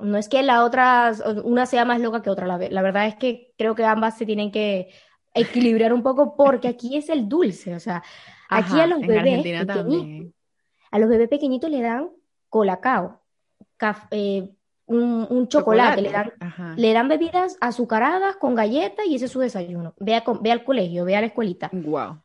no 0.00 0.18
es 0.18 0.28
que 0.28 0.42
la 0.42 0.64
otra, 0.64 1.12
una 1.44 1.64
sea 1.64 1.84
más 1.84 2.00
loca 2.00 2.22
que 2.22 2.30
otra. 2.30 2.44
La, 2.44 2.58
la 2.58 2.82
verdad 2.82 3.06
es 3.06 3.14
que 3.14 3.54
creo 3.56 3.76
que 3.76 3.84
ambas 3.84 4.18
se 4.18 4.26
tienen 4.26 4.50
que 4.50 4.88
equilibrar 5.32 5.92
un 5.92 6.02
poco 6.02 6.34
porque 6.34 6.66
aquí 6.66 6.96
es 6.96 7.08
el 7.08 7.28
dulce. 7.28 7.76
O 7.76 7.80
sea, 7.80 8.02
aquí 8.48 8.80
a 8.80 8.88
los 8.88 9.00
bebés 9.02 9.44
pequeñitos, 9.44 10.34
a 10.90 10.98
los 10.98 11.08
bebés 11.08 11.28
pequeñitos 11.28 11.70
le 11.70 11.82
dan 11.82 12.10
colacao, 12.48 13.22
café, 13.76 14.55
un, 14.86 15.48
chocolate, 15.48 16.02
Le, 16.02 16.10
dan, 16.10 16.32
le 16.76 16.92
dan 16.92 17.08
bebidas 17.08 17.56
azucaradas 17.60 18.36
con 18.36 18.54
galletas 18.54 19.06
y 19.06 19.16
ese 19.16 19.26
es 19.26 19.32
su 19.32 19.40
desayuno. 19.40 19.94
Ve, 19.98 20.14
al 20.14 20.64
colegio, 20.64 21.04
ve 21.04 21.16
a 21.16 21.20
la 21.20 21.26
escuelita. 21.26 21.70
Wow. 21.72 22.22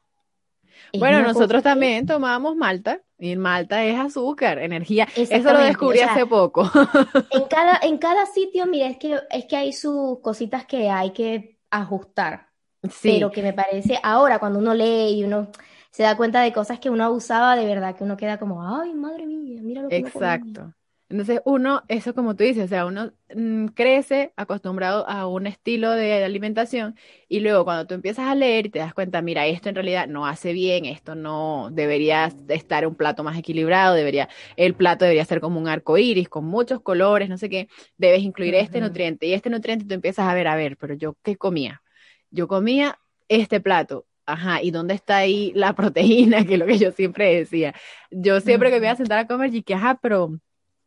bueno, 0.98 1.22
nosotros 1.22 1.64
también 1.64 2.06
tomábamos 2.06 2.56
malta 2.56 3.02
y 3.18 3.36
malta 3.36 3.84
es 3.84 4.00
azúcar, 4.00 4.60
energía. 4.60 5.08
Eso 5.16 5.54
lo 5.54 5.60
descubrí 5.60 6.00
hace 6.00 6.26
poco. 6.26 6.64
en 7.32 7.44
cada, 7.46 7.80
en 7.82 7.98
cada 7.98 8.26
sitio, 8.28 8.66
mira, 8.68 8.88
es 8.88 8.98
que, 8.98 9.20
es 9.30 9.46
que 9.46 9.58
hay 9.58 9.74
sus 9.74 10.20
cositas 10.20 10.66
que 10.66 10.90
hay 10.90 11.12
que 11.12 11.58
ajustar. 11.70 12.48
Sí. 12.90 13.14
Pero 13.14 13.32
que 13.32 13.44
me 13.44 13.54
parece, 13.54 14.00
ahora 14.02 14.40
cuando 14.40 14.58
uno 14.58 14.74
lee 14.74 15.20
y 15.20 15.24
uno 15.24 15.50
se 15.92 16.04
da 16.04 16.18
cuenta 16.18 16.42
de 16.42 16.54
cosas 16.54 16.80
que 16.80 16.90
uno 16.90 17.04
abusaba, 17.04 17.56
de 17.56 17.66
verdad 17.66 17.96
que 17.96 18.04
uno 18.04 18.18
queda 18.18 18.40
como, 18.40 18.64
ay, 18.64 18.94
madre 18.94 19.28
mía, 19.28 19.62
mira 19.62 19.82
lo 19.84 19.90
que 19.90 19.98
Exacto. 19.98 20.74
Entonces 21.12 21.42
uno, 21.44 21.84
eso 21.90 22.16
como 22.16 22.38
tú 22.38 22.46
dices, 22.46 22.64
o 22.64 22.68
sea, 22.70 22.86
uno 22.86 23.12
mm, 23.36 23.66
crece 23.68 24.32
acostumbrado 24.38 25.06
a 25.10 25.28
un 25.28 25.46
estilo 25.46 25.92
de 25.92 26.24
alimentación 26.24 26.96
y 27.28 27.42
luego 27.42 27.66
cuando 27.66 27.86
tú 27.86 27.96
empiezas 27.96 28.28
a 28.28 28.34
leer 28.36 28.68
y 28.68 28.70
te 28.70 28.80
das 28.80 28.94
cuenta, 28.94 29.22
mira, 29.22 29.46
esto 29.46 29.68
en 29.68 29.76
realidad 29.76 30.08
no 30.08 30.26
hace 30.26 30.54
bien, 30.54 30.86
esto 30.86 31.14
no 31.14 31.70
debería 31.74 32.32
estar 32.48 32.88
un 32.88 32.96
plato 32.96 33.26
más 33.26 33.38
equilibrado, 33.38 33.94
debería, 33.94 34.30
el 34.56 34.74
plato 34.74 35.04
debería 35.04 35.26
ser 35.26 35.42
como 35.42 35.60
un 35.60 35.68
arco 35.68 35.98
iris 35.98 36.30
con 36.30 36.46
muchos 36.46 36.80
colores, 36.82 37.28
no 37.28 37.38
sé 37.38 37.50
qué, 37.50 37.68
debes 37.98 38.22
incluir 38.22 38.56
este 38.56 38.80
nutriente 38.80 39.28
y 39.28 39.34
este 39.34 39.50
nutriente 39.50 39.86
tú 39.86 39.94
empiezas 39.94 40.30
a 40.30 40.34
ver, 40.34 40.48
a 40.48 40.56
ver, 40.56 40.78
pero 40.78 40.94
yo 40.94 41.18
qué 41.24 41.36
comía? 41.36 41.84
Yo 42.30 42.48
comía 42.48 43.00
este 43.28 43.60
plato, 43.60 44.06
Ajá, 44.28 44.62
¿y 44.62 44.72
dónde 44.72 44.94
está 44.94 45.18
ahí 45.18 45.52
la 45.56 45.74
proteína? 45.76 46.46
Que 46.46 46.54
es 46.54 46.60
lo 46.60 46.66
que 46.66 46.78
yo 46.78 46.92
siempre 46.92 47.36
decía. 47.36 47.74
Yo 48.12 48.40
siempre 48.40 48.70
que 48.70 48.80
me 48.80 48.86
iba 48.86 48.94
a 48.94 48.96
sentar 48.96 49.20
a 49.20 49.28
comer, 49.28 49.54
y 49.54 49.64
que, 49.64 49.74
ajá, 49.74 50.00
pero 50.02 50.40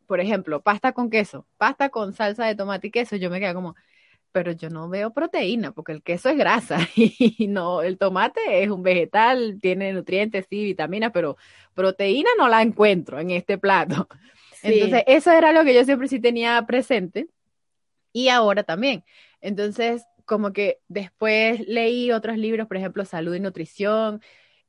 por 0.07 0.21
ejemplo, 0.21 0.63
pasta 0.63 0.93
con 0.93 1.11
queso, 1.11 1.47
pasta 1.57 1.89
con 1.91 2.13
salsa 2.13 2.47
de 2.47 2.55
tomate 2.55 2.89
y 2.89 2.91
queso, 2.91 3.17
yo 3.17 3.31
me 3.31 3.41
quedo 3.41 3.55
como, 3.55 3.75
pero 4.33 4.53
yo 4.53 4.71
no 4.71 4.89
veo 4.89 5.13
proteína, 5.13 5.73
porque 5.73 5.93
el 5.93 6.03
queso 6.03 6.29
es 6.29 6.37
grasa 6.37 6.79
y 6.97 7.47
no, 7.49 7.83
el 7.83 7.99
tomate 7.99 8.63
es 8.63 8.71
un 8.71 8.83
vegetal, 8.83 9.59
tiene 9.61 9.93
nutrientes, 9.93 10.47
sí, 10.51 10.65
vitaminas, 10.65 11.13
pero 11.13 11.37
proteína 11.75 12.31
no 12.39 12.49
la 12.49 12.63
encuentro 12.63 13.19
en 13.21 13.31
este 13.31 13.59
plato. 13.59 14.09
Entonces, 14.63 15.05
eso 15.07 15.31
era 15.31 15.53
lo 15.53 15.63
que 15.65 15.75
yo 15.75 15.85
siempre 15.85 16.09
sí 16.09 16.21
tenía 16.21 16.65
presente 16.67 17.29
y 18.13 18.29
ahora 18.29 18.63
también. 18.63 19.05
Entonces, 19.41 20.05
como 20.25 20.53
que 20.53 20.81
después 20.89 21.61
leí 21.69 22.11
otros 22.13 22.39
libros, 22.39 22.67
por 22.67 22.79
ejemplo, 22.79 23.05
Salud 23.05 23.35
y 23.35 23.41
Nutrición, 23.41 24.23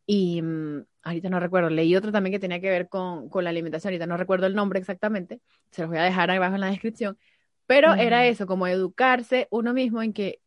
y 0.06 0.42
mm, 0.42 0.86
ahorita 1.06 1.30
no 1.30 1.40
recuerdo, 1.40 1.70
leí 1.70 1.96
otro 1.96 2.12
también 2.12 2.34
que 2.34 2.40
tenía 2.40 2.60
que 2.60 2.70
ver 2.70 2.90
con, 2.90 3.30
con, 3.30 3.44
la 3.44 3.52
alimentación, 3.52 3.92
ahorita 3.92 4.08
no 4.08 4.18
recuerdo 4.18 4.48
el 4.48 4.56
nombre 4.56 4.80
exactamente, 4.80 5.40
se 5.72 5.84
los 5.84 5.90
voy 5.90 6.00
a 6.00 6.04
dejar 6.04 6.30
abajo 6.32 6.56
en 6.56 6.62
la 6.62 6.68
descripción, 6.68 7.18
pero 7.68 7.94
era 7.94 8.26
eso, 8.26 8.46
como 8.46 8.68
educarse 8.68 9.48
uno 9.50 9.74
mismo 9.74 10.02
en 10.02 10.14
que 10.14 10.40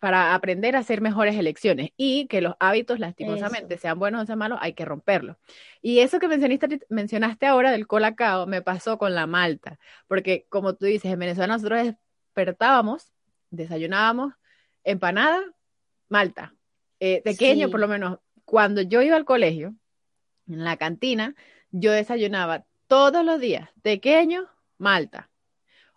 para 0.00 0.34
aprender 0.34 0.76
a 0.76 0.80
hacer 0.80 1.00
mejores 1.00 1.36
elecciones 1.36 1.90
y 1.96 2.26
que 2.26 2.40
los 2.40 2.54
hábitos 2.60 2.98
lastimosamente, 2.98 3.78
sean 3.78 3.98
buenos 3.98 4.22
o 4.22 4.26
sean 4.26 4.38
malos, 4.38 4.58
hay 4.60 4.74
que 4.74 4.84
romperlos. 4.84 5.36
Y 5.82 6.00
eso 6.00 6.18
que 6.18 6.28
mencionaste, 6.28 6.80
mencionaste 6.88 7.46
ahora 7.46 7.70
del 7.70 7.86
colacao 7.86 8.46
me 8.46 8.62
pasó 8.62 8.98
con 8.98 9.14
la 9.14 9.26
malta, 9.26 9.78
porque 10.06 10.46
como 10.48 10.74
tú 10.74 10.86
dices, 10.86 11.12
en 11.12 11.18
Venezuela 11.18 11.54
nosotros 11.54 11.94
despertábamos, 12.34 13.12
desayunábamos, 13.50 14.34
empanada, 14.84 15.42
malta. 16.08 16.54
Eh, 17.00 17.22
pequeño, 17.22 17.70
por 17.70 17.80
lo 17.80 17.88
menos, 17.88 18.18
cuando 18.44 18.82
yo 18.82 19.02
iba 19.02 19.16
al 19.16 19.24
colegio, 19.24 19.74
en 20.48 20.64
la 20.64 20.76
cantina, 20.76 21.34
yo 21.70 21.92
desayunaba 21.92 22.64
todos 22.86 23.24
los 23.24 23.40
días, 23.40 23.68
pequeño, 23.82 24.48
malta, 24.78 25.30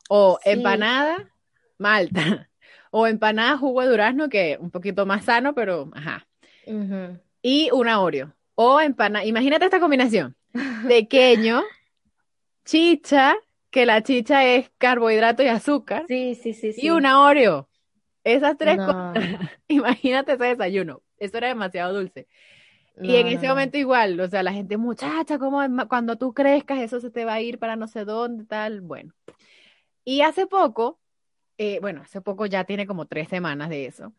o 0.09 0.39
empanada, 0.43 1.33
malta, 1.77 2.49
o 2.91 3.07
empanada 3.07 3.57
jugo 3.57 3.81
de 3.81 3.87
durazno, 3.87 4.29
que 4.29 4.57
un 4.59 4.71
poquito 4.71 5.05
más 5.05 5.25
sano, 5.25 5.55
pero 5.55 5.89
ajá. 5.93 6.27
Y 7.41 7.69
una 7.71 8.01
Oreo, 8.01 8.35
o 8.55 8.79
empanada, 8.81 9.25
imagínate 9.25 9.65
esta 9.65 9.79
combinación, 9.79 10.35
pequeño, 10.87 11.63
chicha, 12.65 13.35
que 13.69 13.85
la 13.85 14.03
chicha 14.03 14.45
es 14.45 14.69
carbohidrato 14.77 15.43
y 15.43 15.47
azúcar, 15.47 16.05
sí, 16.07 16.35
sí, 16.35 16.53
sí, 16.53 16.73
y 16.77 16.89
una 16.89 17.21
Oreo. 17.21 17.69
Esas 18.23 18.55
tres 18.55 18.77
cosas, 18.77 19.15
imagínate 19.67 20.33
ese 20.33 20.43
desayuno, 20.43 21.01
eso 21.17 21.37
era 21.37 21.47
demasiado 21.47 21.93
dulce. 21.93 22.27
Y 22.99 23.15
en 23.15 23.27
ese 23.27 23.47
momento 23.47 23.77
igual, 23.77 24.19
o 24.19 24.27
sea, 24.27 24.43
la 24.43 24.53
gente, 24.53 24.77
muchacha, 24.77 25.39
como 25.39 25.61
cuando 25.87 26.17
tú 26.17 26.33
crezcas 26.33 26.79
eso 26.79 26.99
se 26.99 27.09
te 27.09 27.25
va 27.25 27.33
a 27.33 27.41
ir 27.41 27.57
para 27.57 27.75
no 27.75 27.87
sé 27.87 28.05
dónde, 28.05 28.45
tal, 28.45 28.81
bueno. 28.81 29.13
Y 30.03 30.21
hace 30.21 30.47
poco, 30.47 30.99
eh, 31.57 31.79
bueno, 31.81 32.01
hace 32.01 32.21
poco 32.21 32.45
ya 32.45 32.63
tiene 32.63 32.87
como 32.87 33.05
tres 33.05 33.29
semanas 33.29 33.69
de 33.69 33.85
eso, 33.85 34.13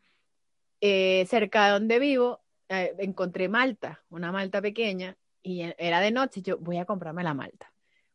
eh, 0.80 1.26
cerca 1.28 1.66
de 1.66 1.72
donde 1.72 1.98
vivo, 1.98 2.40
eh, 2.68 2.94
encontré 2.98 3.48
malta, 3.48 4.02
una 4.10 4.32
malta 4.32 4.62
pequeña, 4.62 5.16
y 5.42 5.62
e, 5.62 5.76
era 5.78 6.00
de 6.00 6.10
noche, 6.10 6.42
yo 6.42 6.58
voy 6.58 6.78
a 6.78 6.84
comprarme 6.84 7.22
la 7.22 7.34
malta 7.34 7.72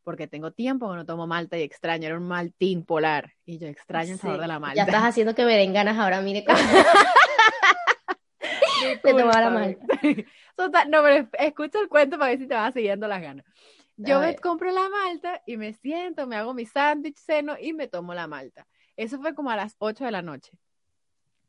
porque 0.08 0.26
tengo 0.26 0.52
tiempo 0.52 0.90
que 0.90 0.96
no 0.96 1.06
tomo 1.06 1.28
malta 1.28 1.58
y 1.58 1.64
extraño, 1.64 2.08
era 2.08 2.16
un 2.16 2.30
maltín 2.30 2.86
polar 2.86 3.34
y 3.46 3.58
yo 3.58 3.68
extraño 3.68 4.14
el 4.14 4.18
sabor 4.18 4.40
de 4.40 4.48
la 4.48 4.58
malta. 4.58 4.78
Ya 4.78 4.84
estás 4.84 5.04
haciendo 5.04 5.36
que 5.36 5.44
me 5.44 5.58
den 5.58 5.74
ganas 5.74 5.98
ahora, 5.98 6.22
mire. 6.22 6.46
de 8.84 8.98
tomar 8.98 9.44
la 9.44 9.50
malta. 9.50 9.86
no, 10.90 11.04
pero 11.04 11.30
escucha 11.40 11.80
el 11.80 11.88
cuento 11.88 12.18
para 12.18 12.32
ver 12.32 12.40
si 12.40 12.48
te 12.48 12.56
vas 12.56 12.74
siguiendo 12.74 13.08
las 13.08 13.22
ganas. 13.22 13.46
Yo 13.98 14.20
me 14.20 14.36
compro 14.36 14.72
la 14.72 14.88
malta 14.90 15.42
y 15.48 15.58
me 15.58 15.74
siento, 15.74 16.28
me 16.28 16.36
hago 16.36 16.54
mi 16.54 16.66
sándwich 16.66 17.18
seno 17.18 17.56
y 17.60 17.74
me 17.74 17.88
tomo 17.88 18.14
la 18.14 18.28
malta. 18.28 18.68
Eso 18.96 19.20
fue 19.20 19.34
como 19.34 19.50
a 19.50 19.56
las 19.56 19.76
8 19.80 20.06
de 20.06 20.12
la 20.12 20.22
noche. 20.22 20.52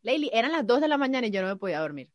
Leili, 0.03 0.31
eran 0.33 0.53
las 0.53 0.67
2 0.67 0.81
de 0.81 0.89
la 0.89 0.97
mañana 0.97 1.27
y 1.27 1.31
yo 1.31 1.43
no 1.43 1.49
me 1.49 1.57
podía 1.57 1.81
dormir. 1.81 2.09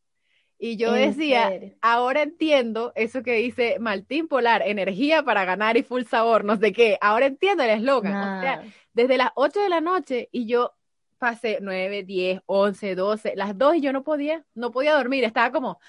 Y 0.58 0.78
yo 0.78 0.94
decía, 0.94 1.52
ahora 1.82 2.22
entiendo 2.22 2.94
eso 2.96 3.22
que 3.22 3.34
dice 3.34 3.78
Martín 3.80 4.28
Polar, 4.28 4.62
energía 4.66 5.22
para 5.24 5.44
ganar 5.44 5.76
y 5.76 5.84
full 5.84 6.04
sabor, 6.04 6.46
no 6.46 6.56
sé 6.56 6.72
qué. 6.72 6.98
Ahora 7.02 7.26
entiendo 7.26 7.64
el 7.64 7.72
eslogan. 7.72 8.38
O 8.38 8.42
sea, 8.42 8.64
desde 8.94 9.18
las 9.18 9.32
8 9.36 9.60
de 9.60 9.70
la 9.70 9.82
noche 9.82 10.30
y 10.32 10.46
yo 10.46 10.74
pasé 11.24 11.60
9, 11.62 12.04
10, 12.04 12.42
11, 12.48 12.96
12, 12.96 13.34
las 13.38 13.58
2 13.58 13.78
y 13.78 13.82
yo 13.82 13.94
no 13.94 14.04
podía, 14.04 14.44
no 14.56 14.72
podía 14.72 14.94
dormir, 14.94 15.24
estaba 15.24 15.54
como 15.54 15.80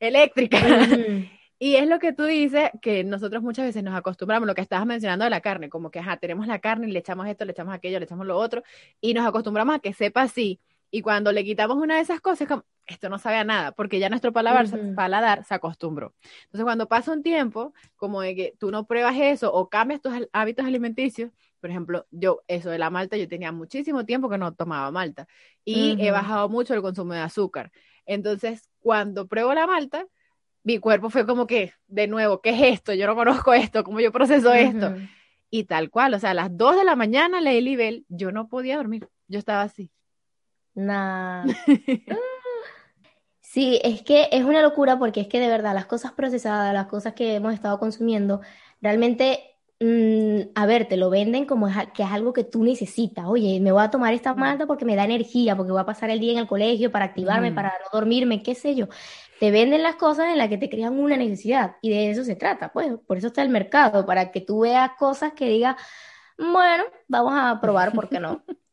eléctrica. 0.00 0.56
y 1.58 1.76
es 1.76 1.86
lo 1.86 1.98
que 1.98 2.14
tú 2.14 2.24
dices, 2.24 2.70
que 2.80 3.04
nosotros 3.04 3.42
muchas 3.42 3.66
veces 3.66 3.82
nos 3.82 3.94
acostumbramos, 3.94 4.46
lo 4.46 4.54
que 4.54 4.62
estabas 4.62 4.86
mencionando 4.86 5.26
de 5.26 5.30
la 5.30 5.42
carne, 5.42 5.68
como 5.68 5.90
que, 5.90 5.98
ajá, 5.98 6.16
tenemos 6.16 6.46
la 6.46 6.60
carne 6.60 6.88
y 6.88 6.92
le 6.92 7.00
echamos 7.00 7.26
esto, 7.28 7.44
le 7.44 7.52
echamos 7.52 7.74
aquello, 7.74 7.98
le 7.98 8.06
echamos 8.06 8.26
lo 8.26 8.38
otro, 8.38 8.62
y 8.98 9.12
nos 9.12 9.26
acostumbramos 9.26 9.76
a 9.76 9.78
que 9.80 9.92
sepa 9.92 10.22
así. 10.22 10.58
Y 10.90 11.02
cuando 11.02 11.32
le 11.32 11.44
quitamos 11.44 11.76
una 11.76 11.96
de 11.96 12.00
esas 12.00 12.22
cosas, 12.22 12.48
como, 12.48 12.64
esto 12.86 13.10
no 13.10 13.18
sabe 13.18 13.36
a 13.36 13.44
nada, 13.44 13.72
porque 13.72 13.98
ya 13.98 14.08
nuestro 14.08 14.32
paladar, 14.32 14.68
paladar 14.96 15.44
se 15.44 15.52
acostumbró. 15.52 16.14
Entonces, 16.44 16.64
cuando 16.64 16.88
pasa 16.88 17.12
un 17.12 17.22
tiempo, 17.22 17.74
como 17.96 18.22
de 18.22 18.34
que 18.34 18.54
tú 18.58 18.70
no 18.70 18.86
pruebas 18.86 19.16
eso 19.18 19.52
o 19.52 19.68
cambias 19.68 20.00
tus 20.00 20.14
hábitos 20.32 20.64
alimenticios, 20.64 21.30
por 21.60 21.70
ejemplo, 21.70 22.06
yo, 22.10 22.42
eso 22.48 22.70
de 22.70 22.78
la 22.78 22.90
malta, 22.90 23.16
yo 23.16 23.28
tenía 23.28 23.52
muchísimo 23.52 24.04
tiempo 24.04 24.28
que 24.28 24.38
no 24.38 24.54
tomaba 24.54 24.90
malta 24.90 25.26
y 25.64 25.96
he 26.00 26.10
bajado 26.10 26.48
mucho 26.48 26.74
el 26.74 26.82
consumo 26.82 27.12
de 27.14 27.20
azúcar. 27.20 27.70
Entonces, 28.06 28.70
cuando 28.80 29.26
pruebo 29.26 29.52
la 29.54 29.66
malta, 29.66 30.06
mi 30.62 30.78
cuerpo 30.78 31.10
fue 31.10 31.26
como 31.26 31.46
que, 31.46 31.72
de 31.86 32.06
nuevo, 32.06 32.40
¿qué 32.40 32.50
es 32.50 32.78
esto? 32.78 32.94
Yo 32.94 33.06
no 33.06 33.14
conozco 33.14 33.52
esto, 33.52 33.84
¿cómo 33.84 34.00
yo 34.00 34.12
proceso 34.12 34.52
esto? 34.52 34.94
Y 35.50 35.64
tal 35.64 35.90
cual, 35.90 36.14
o 36.14 36.18
sea, 36.18 36.30
a 36.30 36.34
las 36.34 36.56
2 36.56 36.76
de 36.76 36.84
la 36.84 36.96
mañana 36.96 37.40
leí 37.40 37.62
nivel, 37.62 38.04
yo 38.08 38.32
no 38.32 38.48
podía 38.48 38.76
dormir, 38.76 39.08
yo 39.28 39.38
estaba 39.38 39.62
así. 39.62 39.90
Nah. 40.74 41.44
Sí, 43.50 43.80
es 43.82 44.02
que 44.02 44.28
es 44.30 44.44
una 44.44 44.60
locura 44.60 44.98
porque 44.98 45.22
es 45.22 45.26
que 45.26 45.40
de 45.40 45.48
verdad 45.48 45.72
las 45.72 45.86
cosas 45.86 46.12
procesadas, 46.12 46.74
las 46.74 46.86
cosas 46.86 47.14
que 47.14 47.36
hemos 47.36 47.54
estado 47.54 47.78
consumiendo, 47.78 48.42
realmente, 48.82 49.56
mm, 49.80 50.40
a 50.54 50.66
ver, 50.66 50.88
te 50.88 50.96
lo 50.96 51.10
venden 51.10 51.46
como 51.46 51.68
es 51.68 51.76
que 51.94 52.02
es 52.02 52.10
algo 52.10 52.32
que 52.32 52.44
tú 52.44 52.64
necesitas. 52.64 53.26
Oye, 53.26 53.60
me 53.60 53.72
voy 53.72 53.82
a 53.82 53.90
tomar 53.90 54.14
esta 54.14 54.34
malta 54.34 54.66
porque 54.66 54.84
me 54.84 54.96
da 54.96 55.04
energía, 55.04 55.56
porque 55.56 55.72
voy 55.72 55.80
a 55.80 55.86
pasar 55.86 56.10
el 56.10 56.20
día 56.20 56.32
en 56.32 56.38
el 56.38 56.46
colegio 56.46 56.90
para 56.92 57.06
activarme, 57.06 57.48
Ujú. 57.48 57.54
para 57.54 57.68
no 57.70 57.86
dormirme, 57.92 58.42
qué 58.42 58.54
sé 58.54 58.74
yo. 58.74 58.88
Te 59.40 59.50
venden 59.50 59.82
las 59.82 59.96
cosas 59.96 60.26
en 60.30 60.38
las 60.38 60.48
que 60.48 60.58
te 60.58 60.68
crean 60.68 60.98
una 60.98 61.16
necesidad 61.16 61.76
y 61.82 61.90
de 61.90 62.10
eso 62.10 62.24
se 62.24 62.36
trata, 62.36 62.72
pues. 62.72 62.92
Por 63.06 63.18
eso 63.18 63.28
está 63.28 63.42
el 63.42 63.50
mercado, 63.50 64.04
para 64.06 64.30
que 64.32 64.40
tú 64.40 64.60
veas 64.60 64.92
cosas 64.98 65.32
que 65.34 65.48
digas, 65.48 65.76
bueno, 66.38 66.84
vamos 67.08 67.32
a 67.36 67.60
probar, 67.60 67.94
¿por 67.94 68.08
qué 68.08 68.20
no? 68.20 68.44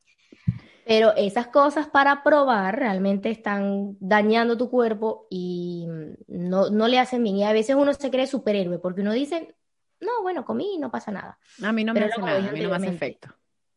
Pero 0.85 1.15
esas 1.15 1.47
cosas 1.47 1.87
para 1.87 2.23
probar 2.23 2.77
realmente 2.77 3.31
están 3.31 3.97
dañando 3.99 4.55
tu 4.57 4.69
cuerpo 4.69 5.27
y 5.31 5.87
no, 6.27 6.69
no 6.69 6.87
le 6.87 6.99
hacen 6.99 7.23
bien. 7.23 7.37
Y 7.37 7.43
a 7.43 7.53
veces 7.53 7.75
uno 7.75 7.93
se 7.93 8.11
cree 8.11 8.27
superhéroe 8.27 8.77
porque 8.79 9.01
uno 9.01 9.13
dice, 9.13 9.55
no, 9.99 10.21
bueno, 10.21 10.45
comí 10.45 10.75
y 10.75 10.77
no 10.77 10.91
pasa 10.91 11.11
nada. 11.11 11.37
A 11.63 11.71
mí 11.71 11.83
no 11.83 11.93
me 11.93 12.01
hace 12.01 12.21
nada, 12.21 12.37
a 12.37 12.51
mí 12.51 12.61
no 12.61 12.69
me 12.69 12.75
hace 12.75 12.87
efecto. 12.87 13.29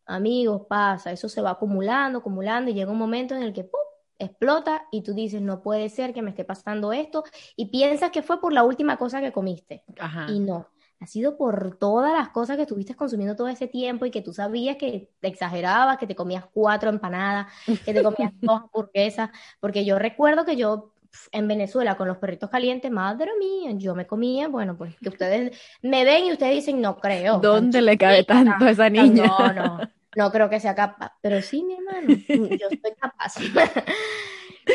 amigos, 0.06 0.62
pasa, 0.68 1.12
eso 1.12 1.28
se 1.28 1.40
va 1.40 1.50
acumulando, 1.50 2.18
acumulando 2.18 2.70
y 2.70 2.74
llega 2.74 2.90
un 2.90 2.98
momento 2.98 3.34
en 3.34 3.42
el 3.42 3.52
que 3.52 3.64
¡pum! 3.64 3.80
explota 4.18 4.86
y 4.90 5.02
tú 5.02 5.14
dices, 5.14 5.40
no 5.40 5.62
puede 5.62 5.88
ser 5.88 6.12
que 6.12 6.22
me 6.22 6.30
esté 6.30 6.44
pasando 6.44 6.92
esto 6.92 7.24
y 7.56 7.66
piensas 7.66 8.10
que 8.10 8.22
fue 8.22 8.40
por 8.40 8.52
la 8.52 8.64
última 8.64 8.96
cosa 8.96 9.20
que 9.20 9.32
comiste. 9.32 9.84
Ajá. 9.98 10.26
Y 10.28 10.40
no, 10.40 10.68
ha 11.00 11.06
sido 11.06 11.36
por 11.36 11.76
todas 11.78 12.12
las 12.12 12.30
cosas 12.30 12.56
que 12.56 12.62
estuviste 12.62 12.96
consumiendo 12.96 13.36
todo 13.36 13.48
ese 13.48 13.68
tiempo 13.68 14.04
y 14.06 14.10
que 14.10 14.22
tú 14.22 14.32
sabías 14.32 14.76
que 14.76 15.10
te 15.20 15.28
exagerabas, 15.28 15.98
que 15.98 16.06
te 16.06 16.16
comías 16.16 16.44
cuatro 16.52 16.90
empanadas, 16.90 17.52
que 17.84 17.94
te 17.94 18.02
comías 18.02 18.32
dos 18.40 18.62
hamburguesas, 18.62 19.30
porque 19.60 19.84
yo 19.84 19.98
recuerdo 19.98 20.44
que 20.44 20.56
yo 20.56 20.92
en 21.32 21.48
Venezuela 21.48 21.96
con 21.96 22.08
los 22.08 22.18
perritos 22.18 22.50
calientes, 22.50 22.90
madre 22.90 23.30
mía, 23.38 23.72
yo 23.76 23.94
me 23.94 24.06
comía, 24.06 24.48
bueno, 24.48 24.76
pues 24.76 24.96
que 25.00 25.08
ustedes 25.08 25.58
me 25.82 26.04
ven 26.04 26.26
y 26.26 26.32
ustedes 26.32 26.54
dicen, 26.54 26.80
no 26.80 26.98
creo, 26.98 27.38
¿Dónde 27.38 27.82
le 27.82 27.96
cabe 27.96 28.24
tanto 28.24 28.64
a 28.64 28.70
esa 28.70 28.88
niña? 28.90 29.26
no, 29.26 29.52
no, 29.52 29.80
no 30.16 30.30
creo 30.30 30.50
que 30.50 30.60
sea 30.60 30.74
capaz, 30.74 31.12
pero 31.20 31.40
sí, 31.42 31.62
mi 31.64 31.74
hermano, 31.74 32.08
yo 32.28 32.68
soy 32.68 32.94
capaz. 33.00 33.34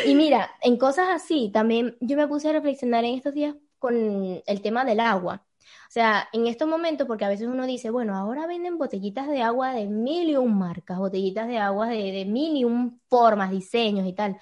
Y 0.06 0.16
mira, 0.16 0.50
en 0.62 0.78
cosas 0.78 1.10
así, 1.12 1.52
también 1.54 1.96
yo 2.02 2.18
me 2.18 2.28
puse 2.28 2.50
a 2.50 2.54
reflexionar 2.54 3.06
en 3.06 3.16
estos 3.16 3.34
días 3.34 3.56
con 3.78 4.42
el 4.46 4.62
tema 4.62 4.86
del 4.86 5.00
agua. 5.00 5.46
O 5.62 5.92
sea, 5.94 6.28
en 6.34 6.48
estos 6.48 6.68
momentos, 6.68 7.06
porque 7.08 7.26
a 7.26 7.30
veces 7.30 7.48
uno 7.48 7.68
dice, 7.68 7.92
bueno, 7.92 8.16
ahora 8.16 8.48
venden 8.48 8.80
botellitas 8.80 9.28
de 9.28 9.44
agua 9.44 9.74
de 9.74 9.86
mil 9.86 10.30
y 10.30 10.36
un 10.36 10.58
marcas, 10.58 10.98
botellitas 10.98 11.48
de 11.48 11.60
agua 11.60 11.88
de, 11.88 12.12
de 12.12 12.26
mil 12.26 12.58
y 12.58 12.64
un 12.66 13.02
formas, 13.08 13.52
diseños 13.52 14.08
y 14.08 14.14
tal. 14.14 14.38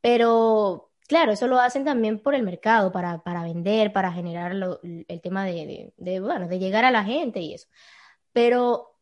Pero 0.00 0.91
claro, 1.12 1.32
eso 1.32 1.46
lo 1.46 1.58
hacen 1.60 1.84
también 1.84 2.18
por 2.18 2.34
el 2.34 2.42
mercado, 2.42 2.90
para, 2.90 3.22
para 3.22 3.42
vender, 3.42 3.92
para 3.92 4.10
generar 4.12 4.54
lo- 4.54 4.80
el 4.82 5.20
tema 5.20 5.44
de, 5.44 5.52
de, 5.66 5.94
de, 5.96 6.20
bueno, 6.20 6.48
de 6.48 6.58
llegar 6.58 6.84
a 6.84 6.90
la 6.90 7.04
gente 7.04 7.40
y 7.40 7.52
eso. 7.54 7.68
Pero 8.32 8.96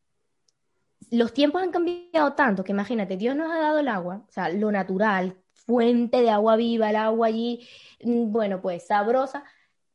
los 1.10 1.32
tiempos 1.32 1.62
han 1.62 1.70
cambiado 1.70 2.32
tanto 2.34 2.64
que 2.64 2.72
imagínate, 2.72 3.16
Dios 3.16 3.36
nos 3.36 3.50
ha 3.52 3.58
dado 3.58 3.78
el 3.78 3.88
agua, 3.88 4.24
o 4.28 4.32
sea, 4.32 4.48
lo 4.48 4.70
natural, 4.72 5.36
fuente 5.52 6.20
de 6.22 6.30
agua 6.30 6.56
viva, 6.56 6.90
el 6.90 6.96
agua 6.96 7.28
allí, 7.28 7.66
mm, 8.02 8.32
bueno, 8.32 8.60
pues 8.60 8.86
sabrosa, 8.86 9.44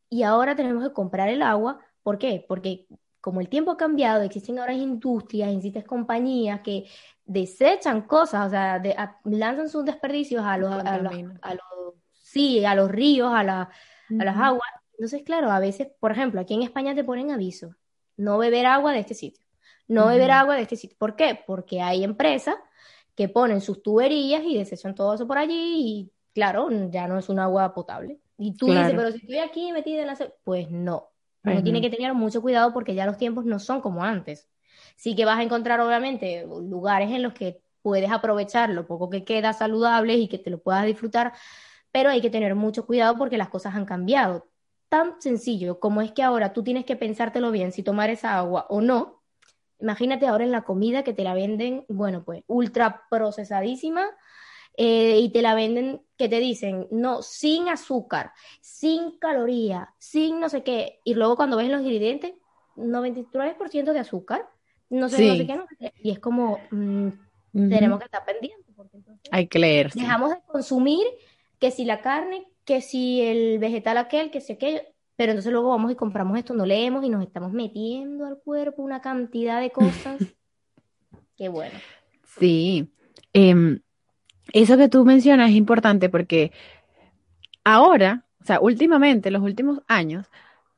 y 0.10 0.24
ahora 0.24 0.56
tenemos 0.56 0.84
que 0.88 0.94
comprar 0.94 1.28
el 1.30 1.42
agua. 1.42 1.80
¿Por 2.04 2.18
qué? 2.18 2.46
Porque 2.48 2.88
como 3.20 3.42
el 3.42 3.50
tiempo 3.50 3.72
ha 3.72 3.78
cambiado, 3.78 4.22
existen 4.24 4.60
ahora 4.60 4.74
industrias, 4.74 5.50
existen 5.54 5.82
compañías 5.84 6.62
que 6.62 6.86
desechan 7.26 8.04
cosas, 8.04 8.48
o 8.48 8.50
sea, 8.52 8.80
de- 8.80 8.94
a- 8.94 9.20
lanzan 9.26 9.68
sus 9.68 9.84
desperdicios 9.84 10.46
a 10.46 10.58
los, 10.58 10.72
a 10.72 10.78
los, 10.78 10.86
Contaminan. 11.12 11.40
a 11.42 11.54
los- 11.56 11.64
sí, 12.36 12.66
a 12.66 12.76
los 12.76 12.92
ríos, 12.92 13.32
a 13.34 13.44
la, 13.44 13.62
a 14.20 14.24
las 14.26 14.36
aguas. 14.38 14.70
Entonces, 14.94 15.24
claro, 15.24 15.52
a 15.52 15.60
veces, 15.60 15.88
por 16.02 16.12
ejemplo, 16.12 16.42
aquí 16.42 16.54
en 16.54 16.64
España 16.64 16.94
te 16.94 17.04
ponen 17.06 17.32
aviso, 17.32 17.76
no 18.18 18.38
beber 18.38 18.66
agua 18.66 18.92
de 18.92 19.00
este 19.00 19.14
sitio, 19.14 19.46
no 19.88 20.08
beber 20.08 20.32
Ujú. 20.32 20.40
agua 20.40 20.56
de 20.56 20.64
este 20.64 20.76
sitio. 20.76 20.98
¿Por 21.00 21.16
qué? 21.16 21.40
Porque 21.48 21.82
hay 21.82 22.04
empresas 22.04 22.56
que 23.16 23.30
ponen 23.30 23.62
sus 23.62 23.82
tuberías 23.82 24.44
y 24.44 24.58
desechan 24.58 24.96
todo 24.96 25.14
eso 25.14 25.26
por 25.26 25.38
allí 25.38 25.54
y, 25.56 26.12
claro, 26.34 26.70
ya 26.90 27.08
no 27.08 27.18
es 27.18 27.30
un 27.30 27.40
agua 27.40 27.74
potable. 27.74 28.20
Y 28.38 28.58
tú 28.58 28.74
dices, 28.74 28.88
Claro. 28.90 28.98
pero 28.98 29.12
si 29.12 29.18
estoy 29.20 29.38
aquí 29.38 29.72
metida 29.72 30.02
en 30.02 30.08
la... 30.08 30.16
ce-". 30.18 30.34
Pues 30.44 30.70
no, 30.70 31.12
uno 31.44 31.64
tiene 31.64 31.80
no. 31.80 31.90
que 31.90 31.96
tener 31.96 32.14
mucho 32.14 32.42
cuidado 32.42 32.74
porque 32.74 32.96
ya 32.96 33.06
los 33.06 33.18
tiempos 33.18 33.46
no 33.46 33.60
son 33.60 33.80
como 33.80 34.04
antes. 34.04 34.50
Sí 34.98 35.16
que 35.16 35.24
vas 35.24 35.40
a 35.40 35.44
encontrar, 35.44 35.80
obviamente, 35.80 36.46
lugares 36.46 37.12
en 37.12 37.24
los 37.24 37.34
que 37.34 37.62
puedes 37.82 38.12
aprovechar 38.12 38.70
lo 38.72 38.86
poco 38.88 39.10
que 39.10 39.24
queda 39.24 39.54
saludable 39.54 40.16
y 40.16 40.28
que 40.28 40.40
te 40.40 40.50
lo 40.50 40.62
puedas 40.62 40.86
disfrutar, 40.86 41.34
pero 41.96 42.10
hay 42.10 42.20
que 42.20 42.30
tener 42.30 42.56
mucho 42.56 42.86
cuidado 42.86 43.18
porque 43.18 43.38
las 43.38 43.48
cosas 43.48 43.74
han 43.74 43.86
cambiado. 43.86 44.50
Tan 44.90 45.22
sencillo 45.22 45.80
como 45.80 46.02
es 46.02 46.12
que 46.12 46.24
ahora 46.24 46.52
tú 46.52 46.62
tienes 46.62 46.84
que 46.84 46.98
pensártelo 46.98 47.52
bien 47.52 47.72
si 47.72 47.84
tomar 47.84 48.10
esa 48.10 48.38
agua 48.38 48.66
o 48.68 48.82
no. 48.82 49.24
Imagínate 49.80 50.28
ahora 50.28 50.44
en 50.44 50.52
la 50.52 50.64
comida 50.64 51.06
que 51.06 51.14
te 51.14 51.24
la 51.24 51.34
venden, 51.34 51.86
bueno, 51.88 52.26
pues 52.26 52.44
ultra 52.48 53.04
procesadísima 53.10 54.10
eh, 54.76 55.20
y 55.22 55.32
te 55.32 55.42
la 55.42 55.56
venden 55.56 56.02
que 56.18 56.28
te 56.28 56.40
dicen, 56.40 56.86
no, 56.92 57.22
sin 57.22 57.70
azúcar, 57.70 58.34
sin 58.60 59.18
caloría, 59.18 59.94
sin 59.98 60.42
no 60.42 60.50
sé 60.50 60.64
qué. 60.64 61.00
Y 61.06 61.14
luego 61.14 61.38
cuando 61.38 61.56
ves 61.56 61.70
los 61.70 61.80
ingredientes, 61.80 62.34
93% 62.76 63.94
de 63.94 64.00
azúcar, 64.00 64.50
no 64.90 65.08
sé, 65.08 65.26
no 65.26 65.36
sé 65.36 65.40
Sí, 65.40 65.48
qué, 65.48 65.56
no 65.56 65.66
sé 65.66 65.76
qué. 65.80 65.94
Y 66.04 66.12
es 66.12 66.20
como, 66.20 66.60
mm, 66.72 67.10
tenemos 67.54 68.00
que 68.00 68.06
estar 68.06 68.26
pendientes 68.26 68.76
porque 68.76 68.98
entonces 68.98 69.30
Hay 69.32 69.48
que 69.48 69.60
leer, 69.60 69.92
sí. 69.92 70.02
dejamos 70.02 70.32
de 70.32 70.42
consumir 70.46 71.06
que 71.66 71.72
si 71.72 71.84
la 71.84 72.00
carne, 72.00 72.46
que 72.64 72.80
si 72.80 73.24
el 73.24 73.58
vegetal 73.58 73.98
aquel, 73.98 74.30
que 74.30 74.40
si 74.40 74.54
aquello, 74.54 74.82
pero 75.16 75.32
entonces 75.32 75.52
luego 75.52 75.70
vamos 75.70 75.92
y 75.92 75.96
compramos 75.96 76.38
esto, 76.38 76.54
no 76.54 76.64
leemos 76.64 77.04
y 77.04 77.10
nos 77.10 77.24
estamos 77.24 77.54
metiendo 77.54 78.28
al 78.28 78.38
cuerpo 78.38 78.84
una 78.84 79.02
cantidad 79.02 79.60
de 79.60 79.72
cosas 79.72 80.18
que 81.36 81.50
bueno. 81.50 81.74
Sí. 82.38 82.88
Em, 83.34 83.80
eso 84.54 84.78
que 84.78 84.90
tú 84.90 85.06
mencionas 85.06 85.50
es 85.50 85.56
importante 85.56 86.08
porque 86.08 86.52
ahora, 87.64 88.26
o 88.44 88.46
sea, 88.46 88.60
últimamente, 88.60 89.32
los 89.32 89.42
últimos 89.42 89.82
años, 89.88 90.28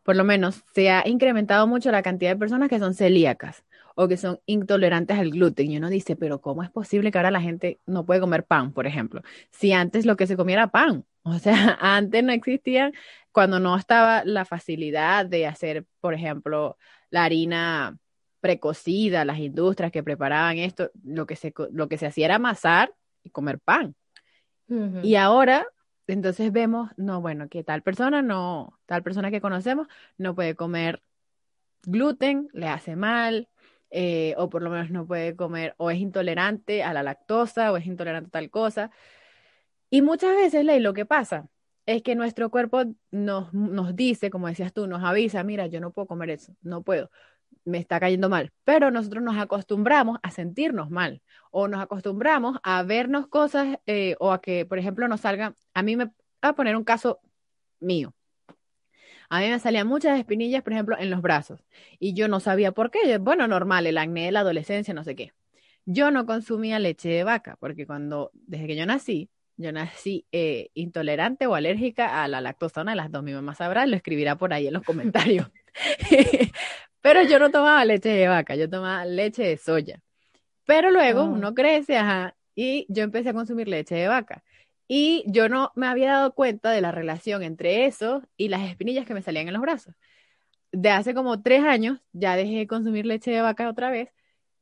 por 0.04 0.16
lo 0.16 0.24
menos, 0.24 0.64
se 0.74 0.90
ha 0.90 1.06
incrementado 1.06 1.68
mucho 1.68 1.92
la 1.92 2.02
cantidad 2.02 2.32
de 2.32 2.40
personas 2.40 2.70
que 2.70 2.80
son 2.80 2.94
celíacas 2.94 3.66
o 4.00 4.08
que 4.08 4.16
son 4.16 4.40
intolerantes 4.46 5.18
al 5.18 5.32
gluten. 5.32 5.72
Y 5.72 5.78
uno 5.78 5.90
dice, 5.90 6.16
pero 6.16 6.40
¿cómo 6.40 6.62
es 6.62 6.70
posible 6.70 7.12
que 7.12 7.18
ahora 7.18 7.32
la 7.32 7.42
gente 7.42 7.80
no 7.88 8.06
puede 8.06 8.20
comer 8.20 8.46
pan, 8.46 8.72
por 8.72 8.86
ejemplo? 8.86 9.24
Si 9.50 9.74
antes 9.74 10.06
lo 10.06 10.16
que 10.16 10.28
se 10.28 10.38
comía 10.38 10.58
era 10.58 10.68
pan. 10.68 11.04
O 11.24 11.40
sea, 11.40 11.56
antes 11.82 12.24
no 12.24 12.32
existía, 12.32 12.92
cuando 13.32 13.60
no 13.60 13.76
estaba 13.76 14.24
la 14.24 14.46
facilidad 14.46 15.26
de 15.26 15.48
hacer, 15.48 15.86
por 16.00 16.14
ejemplo, 16.14 16.78
la 17.10 17.24
harina 17.24 17.98
precocida, 18.40 19.26
las 19.26 19.40
industrias 19.40 19.92
que 19.92 20.04
preparaban 20.04 20.60
esto, 20.60 20.92
lo 21.04 21.26
que 21.26 21.36
se, 21.36 21.52
lo 21.72 21.90
que 21.90 21.98
se 21.98 22.06
hacía 22.06 22.26
era 22.26 22.36
amasar 22.36 22.94
y 23.24 23.32
comer 23.32 23.60
pan. 23.60 23.96
Y 25.02 25.16
ahora, 25.16 25.66
entonces 26.06 26.52
vemos, 26.52 26.92
no, 26.98 27.20
bueno, 27.20 27.50
que 27.50 27.64
tal 27.64 27.82
persona 27.82 28.22
no, 28.22 28.78
tal 28.86 29.02
persona 29.02 29.32
que 29.32 29.42
conocemos 29.42 29.88
no 30.20 30.36
puede 30.36 30.56
comer 30.56 31.02
gluten, 31.84 32.50
le 32.54 32.68
hace 32.68 32.96
mal, 32.96 33.48
eh, 34.00 34.36
o 34.38 34.48
por 34.48 34.62
lo 34.62 34.70
menos 34.70 34.92
no 34.92 35.08
puede 35.08 35.36
comer, 35.36 35.74
o 35.78 35.90
es 35.90 35.98
intolerante 35.98 36.84
a 36.84 36.94
la 36.94 37.02
lactosa, 37.02 37.72
o 37.72 37.78
es 37.78 37.88
intolerante 37.88 38.28
a 38.28 38.32
tal 38.32 38.52
cosa. 38.52 38.92
Y 39.90 40.04
muchas 40.04 40.36
veces, 40.36 40.64
Ley, 40.66 40.80
lo 40.80 40.94
que 40.94 41.06
pasa 41.06 41.50
es 41.88 42.04
que 42.04 42.14
nuestro 42.16 42.52
cuerpo 42.52 42.84
nos, 43.12 43.52
nos 43.54 43.96
dice, 43.96 44.30
como 44.30 44.48
decías 44.48 44.72
tú, 44.74 44.86
nos 44.88 45.04
avisa, 45.04 45.44
mira, 45.44 45.66
yo 45.68 45.82
no 45.82 45.92
puedo 45.92 46.08
comer 46.08 46.30
eso, 46.32 46.54
no 46.62 46.84
puedo, 46.84 47.10
me 47.66 47.80
está 47.80 48.00
cayendo 48.00 48.30
mal. 48.30 48.52
Pero 48.66 48.92
nosotros 48.92 49.24
nos 49.24 49.38
acostumbramos 49.38 50.20
a 50.24 50.30
sentirnos 50.32 50.92
mal 50.92 51.24
o 51.52 51.68
nos 51.68 51.82
acostumbramos 51.82 52.60
a 52.64 52.84
vernos 52.84 53.28
cosas 53.28 53.80
eh, 53.88 54.16
o 54.20 54.32
a 54.32 54.42
que, 54.42 54.66
por 54.68 54.78
ejemplo, 54.80 55.08
nos 55.08 55.22
salgan, 55.22 55.56
a 55.74 55.82
mí 55.84 55.96
me, 55.96 56.12
a 56.42 56.54
poner 56.54 56.76
un 56.78 56.84
caso 56.84 57.20
mío. 57.80 58.14
A 59.30 59.40
mí 59.42 59.50
me 59.50 59.60
salían 59.60 59.88
muchas 59.88 60.18
espinillas, 60.20 60.64
por 60.64 60.74
ejemplo, 60.74 60.96
en 60.98 61.10
los 61.10 61.22
brazos 61.22 61.64
y 62.00 62.14
yo 62.14 62.28
no 62.28 62.40
sabía 62.40 62.72
por 62.72 62.92
qué. 62.92 63.00
Yo, 63.10 63.20
Bueno, 63.20 63.48
normal, 63.48 63.86
el 63.88 63.98
acné 63.98 64.26
de 64.26 64.32
la 64.32 64.40
adolescencia, 64.42 64.94
no 64.94 65.04
sé 65.04 65.16
qué. 65.16 65.34
Yo 65.86 66.12
no 66.12 66.26
consumía 66.26 66.80
leche 66.80 67.10
de 67.10 67.24
vaca 67.24 67.58
porque 67.60 67.86
cuando, 67.86 68.32
desde 68.34 68.68
que 68.68 68.76
yo 68.76 68.86
nací, 68.86 69.30
yo 69.58 69.72
nací 69.72 70.26
eh, 70.32 70.70
intolerante 70.76 71.48
o 71.48 71.56
alérgica 71.56 72.24
a 72.24 72.28
la 72.28 72.42
lactosa, 72.42 72.82
una 72.82 72.92
de 72.92 72.98
las 72.98 73.12
dos. 73.12 73.24
Mi 73.24 73.34
mamá 73.34 73.56
sabrá, 73.56 73.86
lo 73.86 73.96
escribirá 73.96 74.38
por 74.38 74.54
ahí 74.54 74.68
en 74.68 74.74
los 74.74 74.84
comentarios. 74.84 75.48
Pero 77.02 77.24
yo 77.24 77.40
no 77.40 77.50
tomaba 77.52 77.84
leche 77.86 78.10
de 78.10 78.28
vaca, 78.28 78.56
yo 78.56 78.70
tomaba 78.70 79.06
leche 79.06 79.44
de 79.44 79.58
soya. 79.58 80.00
Pero 80.66 80.92
luego 80.92 81.22
Ah. 81.22 81.26
uno 81.26 81.54
crece, 81.54 81.98
ajá, 81.98 82.36
y 82.56 82.86
yo 82.90 83.04
empecé 83.04 83.30
a 83.30 83.34
consumir 83.34 83.68
leche 83.68 83.96
de 83.96 84.08
vaca. 84.08 84.44
Y 84.88 85.24
yo 85.28 85.50
no 85.50 85.72
me 85.76 85.88
había 85.88 86.12
dado 86.14 86.34
cuenta 86.34 86.72
de 86.72 86.82
la 86.82 86.92
relación 86.92 87.44
entre 87.44 87.86
eso 87.86 88.24
y 88.38 88.48
las 88.50 88.70
espinillas 88.70 89.06
que 89.06 89.14
me 89.14 89.22
salían 89.22 89.48
en 89.48 89.54
los 89.54 89.62
brazos. 89.62 89.96
De 90.72 90.90
hace 90.90 91.14
como 91.14 91.42
tres 91.42 91.64
años 91.64 92.00
ya 92.14 92.36
dejé 92.36 92.58
de 92.60 92.68
consumir 92.68 93.06
leche 93.06 93.32
de 93.32 93.42
vaca 93.42 93.70
otra 93.70 93.90
vez 93.90 94.10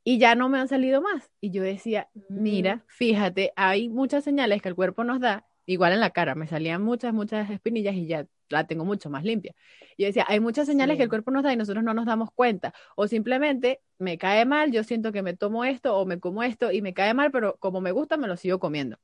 y 0.04 0.18
ya 0.18 0.34
no 0.34 0.48
me 0.48 0.58
han 0.58 0.68
salido 0.68 1.02
más. 1.02 1.30
Y 1.40 1.50
yo 1.50 1.62
decía, 1.62 2.08
Mm. 2.14 2.42
mira, 2.42 2.84
fíjate, 2.88 3.52
hay 3.56 3.88
muchas 3.88 4.24
señales 4.24 4.62
que 4.62 4.68
el 4.68 4.74
cuerpo 4.76 5.04
nos 5.04 5.20
da 5.20 5.46
igual 5.66 5.92
en 5.92 6.00
la 6.00 6.10
cara, 6.10 6.34
me 6.34 6.46
salían 6.46 6.82
muchas, 6.82 7.12
muchas 7.12 7.50
espinillas 7.50 7.94
y 7.94 8.06
ya 8.06 8.26
la 8.48 8.66
tengo 8.66 8.84
mucho 8.84 9.10
más 9.10 9.24
limpia. 9.24 9.54
Y 9.96 10.02
yo 10.02 10.06
decía, 10.06 10.24
hay 10.28 10.40
muchas 10.40 10.66
señales 10.66 10.96
que 10.96 11.02
el 11.02 11.08
cuerpo 11.08 11.30
nos 11.30 11.42
da 11.42 11.52
y 11.52 11.56
nosotros 11.56 11.82
no 11.82 11.94
nos 11.94 12.06
damos 12.06 12.30
cuenta. 12.32 12.72
O 12.94 13.08
simplemente 13.08 13.80
me 13.98 14.18
cae 14.18 14.44
mal, 14.44 14.70
yo 14.70 14.84
siento 14.84 15.10
que 15.10 15.22
me 15.22 15.34
tomo 15.34 15.64
esto 15.64 15.96
o 15.96 16.06
me 16.06 16.20
como 16.20 16.42
esto 16.42 16.70
y 16.70 16.82
me 16.82 16.94
cae 16.94 17.14
mal, 17.14 17.30
pero 17.30 17.56
como 17.58 17.80
me 17.80 17.92
gusta, 17.92 18.16
me 18.16 18.28
lo 18.28 18.36
sigo 18.36 18.58
comiendo. 18.58 18.98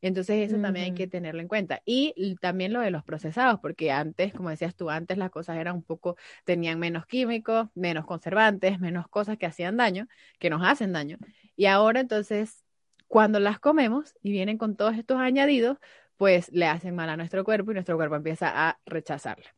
Entonces 0.00 0.50
eso 0.50 0.60
también 0.60 0.86
hay 0.86 0.94
que 0.94 1.06
tenerlo 1.06 1.40
en 1.40 1.48
cuenta. 1.48 1.82
Y 1.84 2.36
también 2.40 2.72
lo 2.72 2.80
de 2.80 2.90
los 2.90 3.04
procesados, 3.04 3.60
porque 3.60 3.90
antes, 3.90 4.32
como 4.32 4.50
decías 4.50 4.74
tú, 4.74 4.88
antes 4.88 5.18
las 5.18 5.30
cosas 5.30 5.56
eran 5.58 5.76
un 5.76 5.82
poco, 5.82 6.16
tenían 6.44 6.78
menos 6.78 7.06
químicos, 7.06 7.68
menos 7.74 8.06
conservantes, 8.06 8.80
menos 8.80 9.08
cosas 9.08 9.36
que 9.36 9.46
hacían 9.46 9.76
daño, 9.76 10.08
que 10.38 10.48
nos 10.50 10.62
hacen 10.66 10.92
daño. 10.92 11.18
Y 11.56 11.66
ahora 11.66 12.00
entonces, 12.00 12.64
cuando 13.08 13.40
las 13.40 13.58
comemos 13.60 14.14
y 14.22 14.30
vienen 14.32 14.58
con 14.58 14.76
todos 14.76 14.96
estos 14.96 15.18
añadidos, 15.18 15.78
pues 16.16 16.50
le 16.52 16.66
hacen 16.66 16.94
mal 16.94 17.08
a 17.10 17.16
nuestro 17.16 17.44
cuerpo 17.44 17.70
y 17.70 17.74
nuestro 17.74 17.96
cuerpo 17.96 18.16
empieza 18.16 18.68
a 18.68 18.78
rechazarla. 18.86 19.54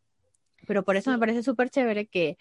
Pero 0.67 0.85
por 0.85 0.97
eso 0.97 1.11
me 1.11 1.19
parece 1.19 1.43
súper 1.43 1.71
chévere 1.71 2.07
que 2.07 2.39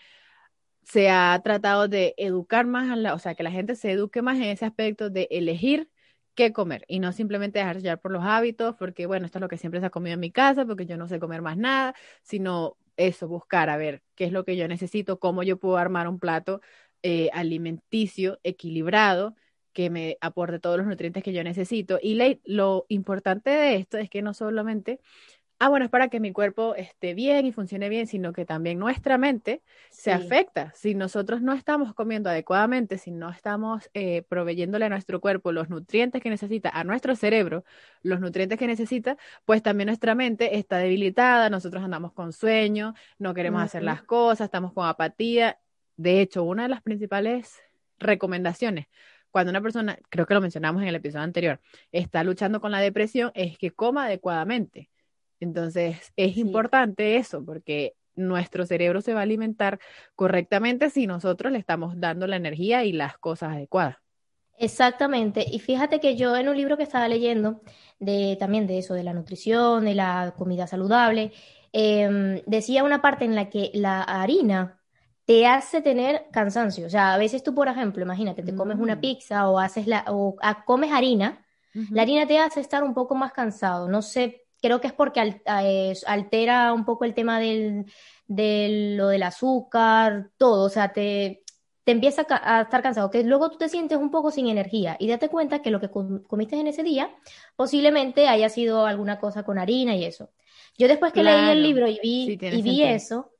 se 0.83 1.09
ha 1.09 1.39
tratado 1.43 1.87
de 1.87 2.13
educar 2.17 2.65
más, 2.65 2.89
a 2.91 2.95
la, 2.95 3.13
o 3.13 3.19
sea, 3.19 3.35
que 3.35 3.43
la 3.43 3.51
gente 3.51 3.75
se 3.75 3.91
eduque 3.91 4.21
más 4.21 4.37
en 4.37 4.43
ese 4.43 4.65
aspecto 4.65 5.09
de 5.09 5.27
elegir 5.31 5.89
qué 6.35 6.53
comer 6.53 6.85
y 6.87 6.99
no 6.99 7.11
simplemente 7.11 7.59
dejarse 7.59 7.81
llevar 7.81 7.99
por 7.99 8.11
los 8.11 8.23
hábitos, 8.23 8.75
porque 8.77 9.05
bueno, 9.05 9.25
esto 9.25 9.39
es 9.39 9.41
lo 9.41 9.49
que 9.49 9.57
siempre 9.57 9.79
se 9.81 9.87
ha 9.87 9.89
comido 9.89 10.13
en 10.13 10.19
mi 10.19 10.31
casa, 10.31 10.65
porque 10.65 10.85
yo 10.85 10.97
no 10.97 11.07
sé 11.07 11.19
comer 11.19 11.41
más 11.41 11.57
nada, 11.57 11.95
sino 12.23 12.77
eso, 12.95 13.27
buscar 13.27 13.69
a 13.69 13.77
ver 13.77 14.03
qué 14.15 14.25
es 14.25 14.31
lo 14.31 14.45
que 14.45 14.55
yo 14.55 14.67
necesito, 14.67 15.19
cómo 15.19 15.43
yo 15.43 15.57
puedo 15.59 15.77
armar 15.77 16.07
un 16.07 16.19
plato 16.19 16.61
eh, 17.03 17.29
alimenticio 17.33 18.39
equilibrado 18.43 19.35
que 19.77 19.91
me 19.91 20.17
aporte 20.21 20.57
todos 20.57 20.75
los 20.75 20.87
nutrientes 20.87 21.21
que 21.21 21.33
yo 21.33 21.43
necesito. 21.43 21.99
Y 22.01 22.17
lo 22.45 22.87
importante 22.89 23.51
de 23.51 23.75
esto 23.75 23.99
es 23.99 24.09
que 24.09 24.23
no 24.23 24.33
solamente, 24.33 24.99
ah, 25.59 25.69
bueno, 25.69 25.85
es 25.85 25.91
para 25.91 26.07
que 26.07 26.19
mi 26.19 26.31
cuerpo 26.33 26.73
esté 26.73 27.13
bien 27.13 27.45
y 27.45 27.51
funcione 27.51 27.87
bien, 27.87 28.07
sino 28.07 28.33
que 28.33 28.43
también 28.43 28.79
nuestra 28.79 29.19
mente 29.19 29.61
se 29.91 30.11
afecta. 30.11 30.73
Si 30.73 30.95
nosotros 30.95 31.43
no 31.43 31.53
estamos 31.53 31.93
comiendo 31.93 32.31
adecuadamente, 32.31 32.97
si 32.97 33.11
no 33.11 33.29
estamos 33.29 33.91
eh, 33.93 34.23
proveyéndole 34.27 34.85
a 34.85 34.89
nuestro 34.89 35.21
cuerpo 35.21 35.51
los 35.51 35.69
nutrientes 35.69 36.23
que 36.23 36.31
necesita, 36.31 36.71
a 36.71 36.83
nuestro 36.83 37.15
cerebro 37.15 37.63
los 38.01 38.19
nutrientes 38.19 38.57
que 38.57 38.65
necesita, 38.65 39.15
pues 39.45 39.61
también 39.61 39.85
nuestra 39.85 40.15
mente 40.15 40.57
está 40.57 40.79
debilitada, 40.79 41.51
nosotros 41.51 41.83
andamos 41.83 42.13
con 42.13 42.33
sueño, 42.33 42.95
no 43.19 43.35
queremos 43.35 43.61
hacer 43.61 43.83
las 43.83 44.01
cosas, 44.01 44.45
estamos 44.45 44.73
con 44.73 44.87
apatía. 44.87 45.59
De 45.97 46.19
hecho, 46.19 46.41
una 46.41 46.63
de 46.63 46.69
las 46.69 46.81
principales 46.81 47.61
recomendaciones 47.99 48.87
cuando 49.31 49.51
una 49.51 49.61
persona, 49.61 49.97
creo 50.09 50.25
que 50.25 50.33
lo 50.33 50.41
mencionamos 50.41 50.81
en 50.81 50.87
el 50.87 50.95
episodio 50.95 51.23
anterior, 51.23 51.59
está 51.91 52.23
luchando 52.23 52.61
con 52.61 52.71
la 52.71 52.79
depresión, 52.79 53.31
es 53.35 53.57
que 53.57 53.71
coma 53.71 54.05
adecuadamente. 54.05 54.89
Entonces, 55.39 56.11
es 56.15 56.37
importante 56.37 57.17
eso, 57.17 57.43
porque 57.45 57.93
nuestro 58.15 58.65
cerebro 58.65 59.01
se 59.01 59.13
va 59.13 59.19
a 59.21 59.23
alimentar 59.23 59.79
correctamente 60.15 60.89
si 60.89 61.07
nosotros 61.07 61.51
le 61.51 61.59
estamos 61.59 61.99
dando 61.99 62.27
la 62.27 62.35
energía 62.35 62.83
y 62.83 62.91
las 62.91 63.17
cosas 63.17 63.53
adecuadas. 63.53 63.97
Exactamente. 64.59 65.45
Y 65.49 65.59
fíjate 65.59 65.99
que 65.99 66.15
yo 66.15 66.35
en 66.35 66.49
un 66.49 66.57
libro 66.57 66.77
que 66.77 66.83
estaba 66.83 67.07
leyendo, 67.07 67.61
de 67.99 68.37
también 68.39 68.65
de 68.65 68.79
eso, 68.79 68.95
de 68.95 69.03
la 69.03 69.13
nutrición, 69.13 69.85
de 69.85 69.93
la 69.93 70.33
comida 70.35 70.65
saludable, 70.65 71.31
em, 71.73 72.41
decía 72.47 72.83
una 72.83 73.01
parte 73.01 73.25
en 73.25 73.35
la 73.35 73.49
que 73.51 73.69
la 73.75 74.01
harina 74.01 74.76
te 75.27 75.45
hace 75.45 75.81
tener 75.81 76.27
cansancio. 76.31 76.87
O 76.87 76.89
sea, 76.89 77.13
a 77.13 77.17
veces 77.17 77.43
tú, 77.43 77.53
por 77.53 77.67
ejemplo, 77.67 78.01
imagínate, 78.01 78.43
te 78.43 78.55
comes 78.55 78.79
una 78.79 78.95
mm. 78.95 79.01
pizza 79.01 79.49
o 79.49 79.59
haces 79.59 79.85
la, 79.85 80.05
o 80.07 80.37
ah, 80.41 80.63
comes 80.63 80.91
harina, 80.91 81.45
la 81.91 82.01
harina 82.01 82.25
te 82.25 82.39
hace 82.39 82.61
estar 82.61 82.81
un 82.81 82.93
poco 82.93 83.13
más 83.13 83.33
cansado. 83.33 83.89
No 83.89 84.01
sé, 84.01 84.45
creo 84.61 84.79
que 84.79 84.87
es 84.87 84.93
porque 84.93 85.41
altera 86.07 86.71
un 86.71 86.85
poco 86.85 87.03
el 87.03 87.13
tema 87.13 87.39
del, 87.39 87.85
lo 88.97 89.09
del 89.09 89.21
azúcar, 89.21 90.29
todo. 90.37 90.63
O 90.63 90.69
sea, 90.69 90.93
te, 90.93 91.43
te 91.83 91.91
empieza 91.91 92.25
a, 92.29 92.61
estar 92.61 92.81
cansado, 92.81 93.11
que 93.11 93.21
luego 93.25 93.51
tú 93.51 93.57
te 93.57 93.67
sientes 93.67 93.97
un 93.97 94.11
poco 94.11 94.31
sin 94.31 94.47
energía 94.47 94.95
y 94.97 95.09
date 95.09 95.27
cuenta 95.27 95.61
que 95.61 95.71
lo 95.71 95.81
que 95.81 95.89
comiste 95.89 96.55
en 96.55 96.67
ese 96.67 96.83
día 96.83 97.13
posiblemente 97.57 98.29
haya 98.29 98.47
sido 98.47 98.85
alguna 98.85 99.19
cosa 99.19 99.43
con 99.43 99.59
harina 99.59 99.93
y 99.93 100.05
eso. 100.05 100.29
Yo 100.77 100.87
después 100.87 101.11
que 101.11 101.21
leí 101.21 101.49
el 101.49 101.63
libro 101.63 101.85
y 101.85 101.99
vi, 102.01 102.39
y 102.41 102.61
vi 102.61 102.83
eso, 102.83 103.33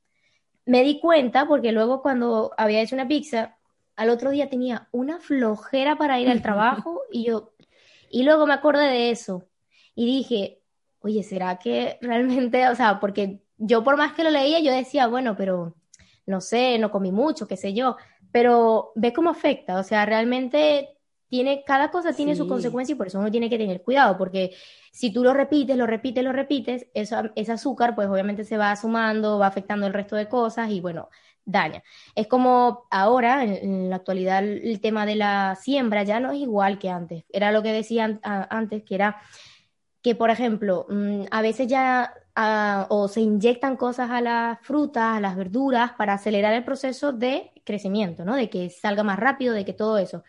me 0.68 0.82
di 0.82 1.00
cuenta 1.00 1.48
porque 1.48 1.72
luego 1.72 2.02
cuando 2.02 2.52
había 2.58 2.82
hecho 2.82 2.94
una 2.94 3.08
pizza, 3.08 3.56
al 3.96 4.10
otro 4.10 4.30
día 4.30 4.50
tenía 4.50 4.86
una 4.92 5.18
flojera 5.18 5.96
para 5.96 6.20
ir 6.20 6.28
al 6.28 6.42
trabajo 6.42 7.00
y 7.10 7.24
yo, 7.24 7.54
y 8.10 8.22
luego 8.22 8.46
me 8.46 8.52
acordé 8.52 8.84
de 8.84 9.10
eso 9.10 9.48
y 9.94 10.04
dije, 10.04 10.60
oye, 11.00 11.22
¿será 11.22 11.58
que 11.58 11.96
realmente, 12.02 12.68
o 12.68 12.74
sea, 12.74 13.00
porque 13.00 13.40
yo 13.56 13.82
por 13.82 13.96
más 13.96 14.12
que 14.12 14.24
lo 14.24 14.30
leía, 14.30 14.60
yo 14.60 14.70
decía, 14.70 15.06
bueno, 15.06 15.36
pero 15.36 15.74
no 16.26 16.42
sé, 16.42 16.78
no 16.78 16.90
comí 16.90 17.12
mucho, 17.12 17.48
qué 17.48 17.56
sé 17.56 17.72
yo, 17.72 17.96
pero 18.30 18.92
ve 18.94 19.14
cómo 19.14 19.30
afecta, 19.30 19.78
o 19.78 19.82
sea, 19.82 20.04
realmente 20.04 20.97
tiene, 21.28 21.62
cada 21.64 21.90
cosa 21.90 22.12
tiene 22.12 22.34
su 22.36 22.48
consecuencia 22.48 22.94
y 22.94 22.96
por 22.96 23.06
eso 23.06 23.18
uno 23.18 23.30
tiene 23.30 23.50
que 23.50 23.58
tener 23.58 23.82
cuidado, 23.82 24.16
porque 24.16 24.54
si 24.92 25.12
tú 25.12 25.22
lo 25.22 25.34
repites, 25.34 25.76
lo 25.76 25.86
repites, 25.86 26.24
lo 26.24 26.32
repites, 26.32 26.86
eso, 26.94 27.22
ese 27.34 27.52
azúcar 27.52 27.94
pues 27.94 28.08
obviamente 28.08 28.44
se 28.44 28.56
va 28.56 28.74
sumando, 28.76 29.38
va 29.38 29.46
afectando 29.46 29.86
el 29.86 29.92
resto 29.92 30.16
de 30.16 30.28
cosas 30.28 30.70
y 30.70 30.80
bueno, 30.80 31.08
daña. 31.44 31.82
Es 32.14 32.26
como 32.26 32.86
ahora, 32.90 33.44
en, 33.44 33.90
la 33.90 33.96
actualidad, 33.96 34.44
el 34.44 34.80
tema 34.80 35.06
de 35.06 35.16
la 35.16 35.56
siembra 35.60 36.02
ya 36.02 36.20
no 36.20 36.32
es 36.32 36.38
igual 36.38 36.78
que 36.78 36.90
antes. 36.90 37.24
Era 37.30 37.52
lo 37.52 37.62
que 37.62 37.72
decían 37.72 38.20
antes, 38.22 38.84
que 38.84 38.94
era 38.94 39.20
que, 40.02 40.14
por 40.14 40.30
ejemplo, 40.30 40.86
mm, 40.88 41.22
a 41.30 41.42
veces 41.42 41.66
ya 41.68 42.14
o 42.88 43.08
se 43.08 43.20
inyectan 43.20 43.76
cosas 43.76 44.10
a 44.10 44.20
las 44.20 44.60
frutas, 44.60 45.16
a 45.16 45.20
las 45.20 45.34
verduras, 45.34 45.92
para 45.98 46.12
acelerar 46.14 46.52
el 46.54 46.64
proceso 46.64 47.12
de 47.12 47.50
crecimiento, 47.64 48.24
¿no? 48.24 48.36
De 48.36 48.48
que 48.48 48.70
salga 48.70 49.02
más 49.02 49.18
rápido, 49.18 49.54
de 49.54 49.64
que 49.64 49.72
todo 49.72 49.98
eso 49.98 50.22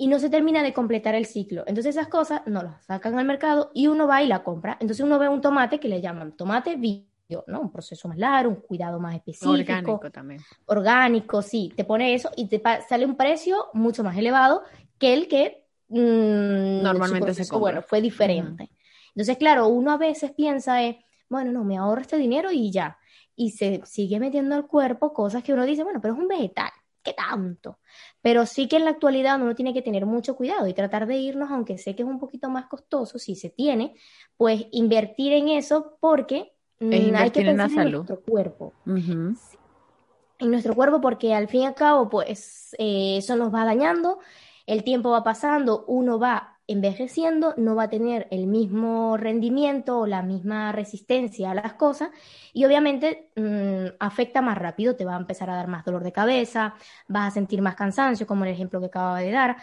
y 0.00 0.06
no 0.06 0.20
se 0.20 0.30
termina 0.30 0.62
de 0.62 0.72
completar 0.72 1.16
el 1.16 1.26
ciclo. 1.26 1.64
Entonces 1.66 1.96
esas 1.96 2.06
cosas 2.06 2.42
no 2.46 2.62
las 2.62 2.84
sacan 2.84 3.18
al 3.18 3.24
mercado 3.24 3.72
y 3.74 3.88
uno 3.88 4.06
va 4.06 4.22
y 4.22 4.28
la 4.28 4.44
compra. 4.44 4.78
Entonces 4.80 5.04
uno 5.04 5.18
ve 5.18 5.28
un 5.28 5.40
tomate 5.40 5.80
que 5.80 5.88
le 5.88 6.00
llaman 6.00 6.36
tomate 6.36 6.76
bio, 6.76 7.44
¿no? 7.48 7.60
Un 7.60 7.72
proceso 7.72 8.06
más 8.06 8.16
largo, 8.16 8.50
un 8.50 8.60
cuidado 8.60 9.00
más 9.00 9.16
específico. 9.16 9.50
Orgánico 9.50 10.10
también. 10.12 10.40
Orgánico, 10.66 11.42
sí. 11.42 11.72
Te 11.76 11.84
pone 11.84 12.14
eso 12.14 12.30
y 12.36 12.46
te 12.46 12.62
sale 12.88 13.04
un 13.04 13.16
precio 13.16 13.66
mucho 13.74 14.04
más 14.04 14.16
elevado 14.16 14.62
que 14.98 15.12
el 15.12 15.26
que 15.26 15.64
mm, 15.88 16.80
normalmente 16.80 17.34
se 17.34 17.48
compra. 17.48 17.58
Bueno, 17.58 17.82
fue 17.82 18.00
diferente. 18.00 18.70
Entonces, 19.08 19.36
claro, 19.36 19.66
uno 19.66 19.90
a 19.90 19.96
veces 19.96 20.30
piensa, 20.30 20.84
eh, 20.84 21.04
bueno, 21.28 21.50
no, 21.50 21.64
me 21.64 21.76
ahorro 21.76 22.02
este 22.02 22.16
dinero 22.16 22.52
y 22.52 22.70
ya. 22.70 22.98
Y 23.34 23.50
se 23.50 23.82
sigue 23.84 24.20
metiendo 24.20 24.54
al 24.54 24.68
cuerpo 24.68 25.12
cosas 25.12 25.42
que 25.42 25.52
uno 25.52 25.66
dice, 25.66 25.82
bueno, 25.82 26.00
pero 26.00 26.14
es 26.14 26.20
un 26.20 26.28
vegetal 26.28 26.70
¿qué 27.08 27.14
tanto? 27.14 27.78
Pero 28.20 28.46
sí 28.46 28.68
que 28.68 28.76
en 28.76 28.84
la 28.84 28.90
actualidad 28.90 29.40
uno 29.40 29.54
tiene 29.54 29.72
que 29.72 29.82
tener 29.82 30.06
mucho 30.06 30.36
cuidado 30.36 30.66
y 30.66 30.74
tratar 30.74 31.06
de 31.06 31.16
irnos, 31.16 31.50
aunque 31.50 31.78
sé 31.78 31.94
que 31.94 32.02
es 32.02 32.08
un 32.08 32.18
poquito 32.18 32.50
más 32.50 32.66
costoso, 32.66 33.18
si 33.18 33.34
se 33.34 33.50
tiene, 33.50 33.94
pues 34.36 34.66
invertir 34.72 35.32
en 35.32 35.48
eso 35.48 35.96
porque 36.00 36.52
mm, 36.80 37.14
hay 37.14 37.30
que 37.30 37.42
pensar 37.42 37.86
en, 37.86 37.92
nuestro 37.92 38.20
cuerpo. 38.20 38.74
En 38.86 40.50
nuestro 40.50 40.74
cuerpo 40.74 41.00
porque 41.00 41.34
al 41.34 41.48
fin 41.48 41.62
y 41.62 41.66
al 41.66 41.74
cabo, 41.74 42.08
pues 42.08 42.74
eh, 42.78 43.16
eso 43.18 43.36
nos 43.36 43.52
va 43.52 43.64
dañando, 43.64 44.18
el 44.66 44.84
tiempo 44.84 45.10
va 45.10 45.24
pasando, 45.24 45.84
uno 45.86 46.18
va 46.18 46.57
envejeciendo 46.68 47.54
no 47.56 47.74
va 47.74 47.84
a 47.84 47.90
tener 47.90 48.28
el 48.30 48.46
mismo 48.46 49.16
rendimiento 49.16 50.00
o 50.00 50.06
la 50.06 50.22
misma 50.22 50.70
resistencia 50.70 51.50
a 51.50 51.54
las 51.54 51.72
cosas 51.72 52.10
y 52.52 52.66
obviamente 52.66 53.30
mm, 53.36 53.96
afecta 53.98 54.42
más 54.42 54.58
rápido, 54.58 54.94
te 54.94 55.06
va 55.06 55.16
a 55.16 55.18
empezar 55.18 55.48
a 55.48 55.56
dar 55.56 55.66
más 55.66 55.84
dolor 55.84 56.04
de 56.04 56.12
cabeza, 56.12 56.74
vas 57.08 57.28
a 57.28 57.34
sentir 57.34 57.62
más 57.62 57.74
cansancio, 57.74 58.26
como 58.26 58.44
el 58.44 58.50
ejemplo 58.50 58.80
que 58.80 58.86
acababa 58.86 59.20
de 59.20 59.30
dar, 59.30 59.56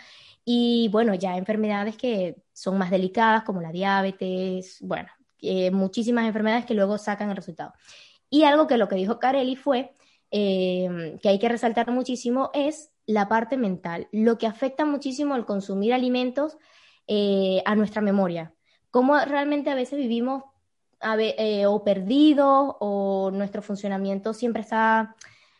y 0.43 0.89
bueno, 0.91 1.13
ya 1.13 1.37
enfermedades 1.37 1.95
que 1.95 2.37
son 2.53 2.77
más 2.77 2.89
delicadas 2.89 3.43
como 3.43 3.61
la 3.61 3.71
diabetes, 3.71 4.79
bueno, 4.81 5.09
eh, 5.41 5.71
muchísimas 5.71 6.25
enfermedades 6.25 6.65
que 6.65 6.73
luego 6.73 6.97
sacan 6.97 7.29
el 7.29 7.35
resultado. 7.35 7.73
Y 8.29 8.43
algo 8.43 8.67
que 8.67 8.77
lo 8.77 8.87
que 8.87 8.95
dijo 8.95 9.19
Carelli 9.19 9.55
fue 9.55 9.95
eh, 10.31 11.17
que 11.21 11.29
hay 11.29 11.39
que 11.39 11.49
resaltar 11.49 11.91
muchísimo 11.91 12.49
es 12.53 12.91
la 13.05 13.27
parte 13.27 13.57
mental, 13.57 14.07
lo 14.11 14.37
que 14.37 14.47
afecta 14.47 14.85
muchísimo 14.85 15.35
el 15.35 15.45
consumir 15.45 15.93
alimentos 15.93 16.57
eh, 17.07 17.61
a 17.65 17.75
nuestra 17.75 18.01
memoria. 18.01 18.53
Cómo 18.91 19.17
realmente 19.19 19.69
a 19.69 19.75
veces 19.75 19.99
vivimos 19.99 20.43
eh, 21.19 21.65
o 21.65 21.83
perdidos 21.83 22.75
o 22.79 23.29
nuestro 23.31 23.61
funcionamiento 23.61 24.33
siempre 24.33 24.61
está 24.61 25.15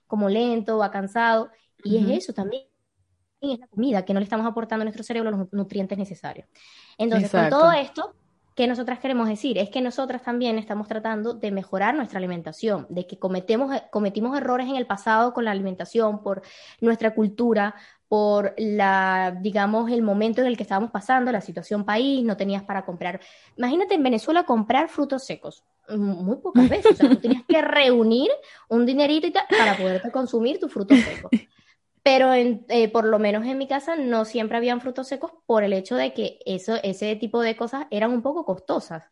como 0.07 0.29
lento 0.29 0.79
o 0.79 0.91
cansado. 0.91 1.51
Y 1.83 1.97
es 1.97 2.23
eso 2.23 2.33
también, 2.33 2.63
es 3.41 3.59
la 3.59 3.67
comida, 3.67 4.05
que 4.05 4.13
no 4.13 4.19
le 4.19 4.23
estamos 4.23 4.47
aportando 4.47 4.81
a 4.81 4.85
nuestro 4.85 5.03
cerebro 5.03 5.29
los 5.29 5.51
nutrientes 5.51 5.97
necesarios. 5.97 6.47
Entonces, 6.97 7.29
con 7.29 7.49
todo 7.49 7.71
esto, 7.73 8.15
¿qué 8.55 8.65
nosotras 8.65 8.99
queremos 8.99 9.27
decir? 9.27 9.57
Es 9.59 9.69
que 9.69 9.81
nosotras 9.81 10.23
también 10.23 10.57
estamos 10.57 10.87
tratando 10.87 11.33
de 11.33 11.51
mejorar 11.51 11.93
nuestra 11.93 12.17
alimentación, 12.17 12.87
de 12.89 13.05
que 13.05 13.19
cometemos, 13.19 13.71
cometimos 13.91 14.35
errores 14.35 14.67
en 14.67 14.77
el 14.77 14.87
pasado 14.87 15.33
con 15.33 15.45
la 15.45 15.51
alimentación 15.51 16.23
por 16.23 16.41
nuestra 16.81 17.13
cultura, 17.13 17.75
por 18.15 18.53
la, 18.57 19.37
digamos, 19.41 19.91
el 19.91 20.01
momento 20.01 20.39
en 20.39 20.47
el 20.47 20.55
que 20.55 20.63
estábamos 20.63 20.89
pasando, 20.89 21.33
la 21.33 21.41
situación 21.41 21.83
país, 21.83 22.23
no 22.23 22.37
tenías 22.37 22.63
para 22.63 22.85
comprar. 22.85 23.19
Imagínate 23.57 23.95
en 23.95 24.03
Venezuela 24.03 24.45
comprar 24.45 24.87
frutos 24.87 25.25
secos, 25.25 25.65
muy 25.89 26.37
pocas 26.37 26.69
veces, 26.69 26.93
o 26.93 26.95
sea, 26.95 27.09
tú 27.09 27.17
tenías 27.17 27.43
que 27.45 27.61
reunir 27.61 28.31
un 28.69 28.85
dinerito 28.85 29.27
para 29.49 29.75
poderte 29.75 30.11
consumir 30.11 30.61
tus 30.61 30.71
frutos 30.71 30.97
secos. 30.99 31.29
Pero 32.03 32.33
eh, 32.33 32.87
por 32.87 33.03
lo 33.03 33.19
menos 33.19 33.45
en 33.45 33.57
mi 33.57 33.67
casa 33.67 33.97
no 33.97 34.23
siempre 34.23 34.55
habían 34.55 34.79
frutos 34.79 35.09
secos 35.09 35.33
por 35.45 35.65
el 35.65 35.73
hecho 35.73 35.97
de 35.97 36.13
que 36.13 36.39
eso, 36.45 36.77
ese 36.83 37.17
tipo 37.17 37.41
de 37.41 37.57
cosas 37.57 37.85
eran 37.91 38.11
un 38.11 38.21
poco 38.21 38.45
costosas. 38.45 39.11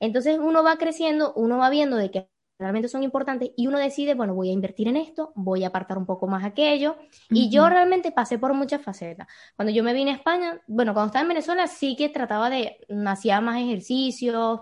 Entonces 0.00 0.40
uno 0.40 0.64
va 0.64 0.76
creciendo, 0.76 1.32
uno 1.34 1.58
va 1.58 1.70
viendo 1.70 1.96
de 1.96 2.10
que 2.10 2.29
realmente 2.60 2.88
son 2.88 3.02
importantes 3.02 3.50
y 3.56 3.66
uno 3.66 3.78
decide, 3.78 4.14
bueno, 4.14 4.34
voy 4.34 4.50
a 4.50 4.52
invertir 4.52 4.86
en 4.86 4.96
esto, 4.96 5.32
voy 5.34 5.64
a 5.64 5.68
apartar 5.68 5.96
un 5.96 6.04
poco 6.04 6.26
más 6.26 6.44
aquello. 6.44 6.96
Y 7.30 7.50
yo 7.50 7.68
realmente 7.68 8.12
pasé 8.12 8.38
por 8.38 8.52
muchas 8.52 8.82
facetas. 8.82 9.26
Cuando 9.56 9.72
yo 9.72 9.82
me 9.82 9.94
vine 9.94 10.12
a 10.12 10.14
España, 10.14 10.60
bueno, 10.66 10.92
cuando 10.92 11.06
estaba 11.06 11.22
en 11.22 11.28
Venezuela 11.28 11.66
sí 11.66 11.96
que 11.96 12.10
trataba 12.10 12.50
de, 12.50 12.76
hacía 13.06 13.40
más 13.40 13.60
ejercicios, 13.60 14.60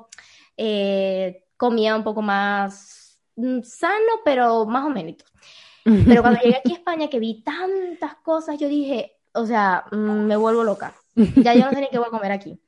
eh, 0.56 1.44
comía 1.56 1.96
un 1.96 2.04
poco 2.04 2.22
más 2.22 3.20
mm, 3.36 3.62
sano, 3.62 4.20
pero 4.24 4.64
más 4.64 4.86
o 4.86 4.90
menos. 4.90 5.16
Pero 5.84 6.22
cuando 6.22 6.40
llegué 6.40 6.56
aquí 6.58 6.72
a 6.72 6.76
España, 6.76 7.08
que 7.08 7.18
vi 7.18 7.42
tantas 7.42 8.16
cosas, 8.16 8.58
yo 8.58 8.68
dije, 8.68 9.16
o 9.32 9.44
sea, 9.46 9.84
mm, 9.90 10.26
me 10.26 10.36
vuelvo 10.36 10.62
loca. 10.62 10.94
Ya 11.14 11.54
yo 11.54 11.64
no 11.64 11.70
sé 11.70 11.80
ni 11.80 11.88
qué 11.88 11.98
voy 11.98 12.08
a 12.08 12.10
comer 12.10 12.30
aquí. 12.30 12.60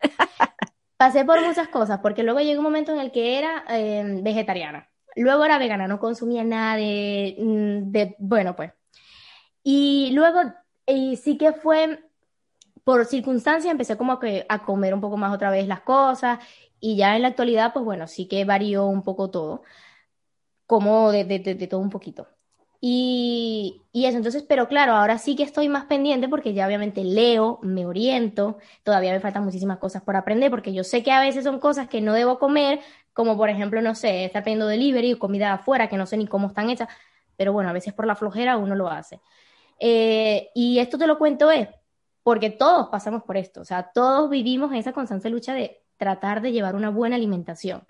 Pasé 0.97 1.25
por 1.25 1.41
muchas 1.43 1.69
cosas, 1.69 2.01
porque 2.01 2.23
luego 2.23 2.41
llegó 2.41 2.61
un 2.61 2.65
momento 2.65 2.93
en 2.93 3.01
el 3.01 3.11
que 3.11 3.39
era 3.39 3.65
eh, 3.69 4.21
vegetariana. 4.23 4.90
Luego 5.17 5.45
era 5.45 5.59
vegana, 5.59 5.89
no 5.89 5.99
consumía 6.01 6.45
nada 6.45 6.77
mm, 6.77 7.91
de, 7.91 8.17
bueno, 8.19 8.57
pues. 8.57 8.73
Y 9.63 10.11
luego 10.13 10.41
y 10.87 11.17
sí 11.17 11.39
que 11.39 11.53
fue 11.53 12.05
por 12.85 13.05
circunstancias, 13.07 13.71
empecé 13.71 13.97
como 13.97 14.19
que 14.19 14.47
a 14.49 14.65
comer 14.65 14.95
un 14.95 15.01
poco 15.01 15.17
más 15.17 15.35
otra 15.35 15.51
vez 15.51 15.67
las 15.69 15.83
cosas 15.83 16.39
y 16.81 16.97
ya 16.97 17.17
en 17.17 17.23
la 17.23 17.29
actualidad, 17.29 17.73
pues 17.73 17.85
bueno, 17.85 18.07
sí 18.07 18.27
que 18.29 18.45
varió 18.45 18.87
un 18.87 19.03
poco 19.03 19.31
todo, 19.31 19.63
como 20.67 21.13
de, 21.13 21.25
de 21.25 21.67
todo 21.69 21.81
un 21.81 21.91
poquito. 21.91 22.29
Y, 22.83 23.83
y, 23.93 24.07
eso, 24.07 24.17
entonces, 24.17 24.43
pero 24.49 24.67
claro, 24.67 24.93
ahora 24.95 25.19
sí 25.19 25.37
que 25.37 25.43
estoy 25.43 25.69
más 25.69 25.85
pendiente 25.85 26.29
porque 26.29 26.55
ya 26.55 26.67
obviamente 26.67 27.05
leo, 27.05 27.59
me 27.63 27.85
oriento, 27.85 28.57
todavía 28.85 29.13
me 29.13 29.21
faltan 29.21 29.45
muchísimas 29.45 29.79
cosas 29.79 30.03
por 30.03 30.17
aprender 30.17 30.51
porque 30.51 30.73
yo 30.73 30.83
sé 30.83 31.03
que 31.03 31.13
a 31.13 31.21
veces 31.21 31.45
son 31.45 31.61
cosas 31.61 31.89
que 31.89 32.01
no 32.01 32.15
debo 32.15 32.39
comer, 32.39 32.81
como 33.13 33.37
por 33.37 33.51
ejemplo, 33.51 33.83
no 33.83 33.95
sé, 33.95 34.25
estar 34.25 34.45
pidiendo 34.45 34.67
delivery 34.67 35.15
o 35.15 35.19
comida 35.19 35.53
afuera 35.53 35.89
que 35.89 35.97
no 35.97 36.07
sé 36.07 36.17
ni 36.17 36.27
cómo 36.27 36.49
están 36.49 36.71
hechas, 36.71 36.89
pero 37.37 37.53
bueno, 37.53 37.71
a 37.71 37.73
veces 37.73 37.93
por 37.93 38.07
la 38.07 38.17
flojera 38.17 38.57
uno 38.57 38.75
lo 38.75 38.89
hace. 38.89 39.21
Eh, 39.79 40.51
y 40.55 40.79
esto 40.79 40.99
te 40.99 41.07
lo 41.07 41.19
cuento 41.19 41.51
es 41.51 41.69
porque 42.23 42.51
todos 42.51 42.89
pasamos 42.89 43.23
por 43.23 43.37
esto, 43.37 43.63
o 43.63 43.65
sea, 43.65 43.91
todos 43.95 44.29
vivimos 44.29 44.73
esa 44.75 44.93
constante 44.93 45.31
lucha 45.31 45.55
de 45.55 45.83
tratar 45.97 46.43
de 46.43 46.53
llevar 46.53 46.75
una 46.77 46.91
buena 46.91 47.17
alimentación. 47.17 47.87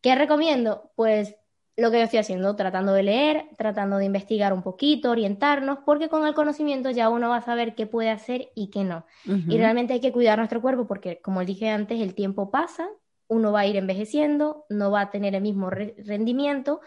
¿Qué 0.00 0.14
recomiendo? 0.14 0.90
Pues 0.94 1.36
lo 1.76 1.90
que 1.90 1.98
yo 1.98 2.04
estoy 2.04 2.18
haciendo, 2.18 2.56
tratando 2.56 2.92
de 2.94 3.02
leer, 3.02 3.48
tratando 3.58 3.98
de 3.98 4.06
investigar 4.06 4.52
un 4.52 4.62
poquito, 4.62 5.10
orientarnos, 5.10 5.78
porque 5.84 6.08
con 6.08 6.26
el 6.26 6.34
conocimiento 6.34 6.90
ya 6.90 7.10
uno 7.10 7.28
va 7.28 7.36
a 7.36 7.42
saber 7.42 7.74
qué 7.74 7.86
puede 7.86 8.10
hacer 8.10 8.50
y 8.54 8.68
qué 8.68 8.84
no. 8.84 9.04
Y 9.26 9.58
realmente 9.58 9.92
hay 9.92 10.00
que 10.00 10.12
cuidar 10.12 10.38
nuestro 10.38 10.62
cuerpo 10.62 10.86
porque, 10.86 11.20
como 11.20 11.44
dije 11.44 11.68
antes, 11.68 12.00
el 12.00 12.14
tiempo 12.14 12.50
pasa, 12.50 12.88
uno 13.28 13.52
va 13.52 13.60
a 13.60 13.66
ir 13.66 13.76
envejeciendo, 13.76 14.66
no 14.68 14.90
va 14.90 15.02
a 15.02 15.10
tener 15.10 15.34
el 15.34 15.42
mismo 15.42 15.70
rendimiento. 15.70 16.80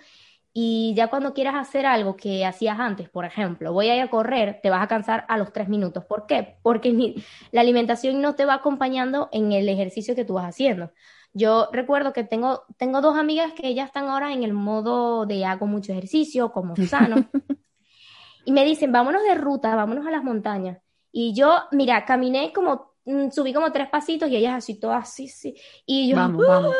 Y 0.51 0.93
ya 0.95 1.07
cuando 1.07 1.33
quieras 1.33 1.55
hacer 1.55 1.85
algo 1.85 2.15
que 2.15 2.45
hacías 2.45 2.79
antes, 2.79 3.07
por 3.09 3.23
ejemplo, 3.23 3.71
voy 3.71 3.89
a 3.89 3.95
ir 3.95 4.01
a 4.01 4.09
correr, 4.09 4.59
te 4.63 4.69
vas 4.69 4.81
a 4.81 4.87
cansar 4.87 5.25
a 5.27 5.37
los 5.37 5.53
tres 5.53 5.69
minutos. 5.69 6.05
¿Por 6.05 6.25
qué? 6.25 6.57
Porque 6.63 7.23
la 7.51 7.61
alimentación 7.61 8.21
no 8.21 8.35
te 8.35 8.45
va 8.45 8.55
acompañando 8.55 9.29
en 9.31 9.51
el 9.51 9.69
ejercicio 9.69 10.15
que 10.15 10.25
tú 10.25 10.33
vas 10.33 10.45
haciendo. 10.45 10.91
Yo 11.33 11.69
recuerdo 11.71 12.13
que 12.13 12.23
tengo, 12.23 12.63
tengo 12.77 13.01
dos 13.01 13.17
amigas 13.17 13.53
que 13.53 13.73
ya 13.75 13.83
están 13.85 14.07
ahora 14.07 14.33
en 14.33 14.43
el 14.43 14.53
modo 14.53 15.25
de 15.25 15.45
hago 15.45 15.67
mucho 15.67 15.91
ejercicio, 15.91 16.51
como 16.51 16.75
sano. 16.75 17.17
y 18.45 18.51
me 18.51 18.65
dicen, 18.65 18.91
vámonos 18.91 19.23
de 19.23 19.35
ruta, 19.35 19.75
vámonos 19.75 20.07
a 20.07 20.11
las 20.11 20.23
montañas. 20.23 20.79
Y 21.11 21.33
yo, 21.33 21.63
mira, 21.71 22.05
caminé 22.05 22.51
como, 22.53 22.88
subí 23.31 23.53
como 23.53 23.71
tres 23.71 23.89
pasitos 23.89 24.29
y 24.29 24.35
ellas 24.35 24.55
así, 24.55 24.75
todas 24.75 25.03
así, 25.03 25.27
sí. 25.27 25.55
Y 25.85 26.09
yo, 26.09 26.15
vamos, 26.15 26.45
vamos. 26.45 26.75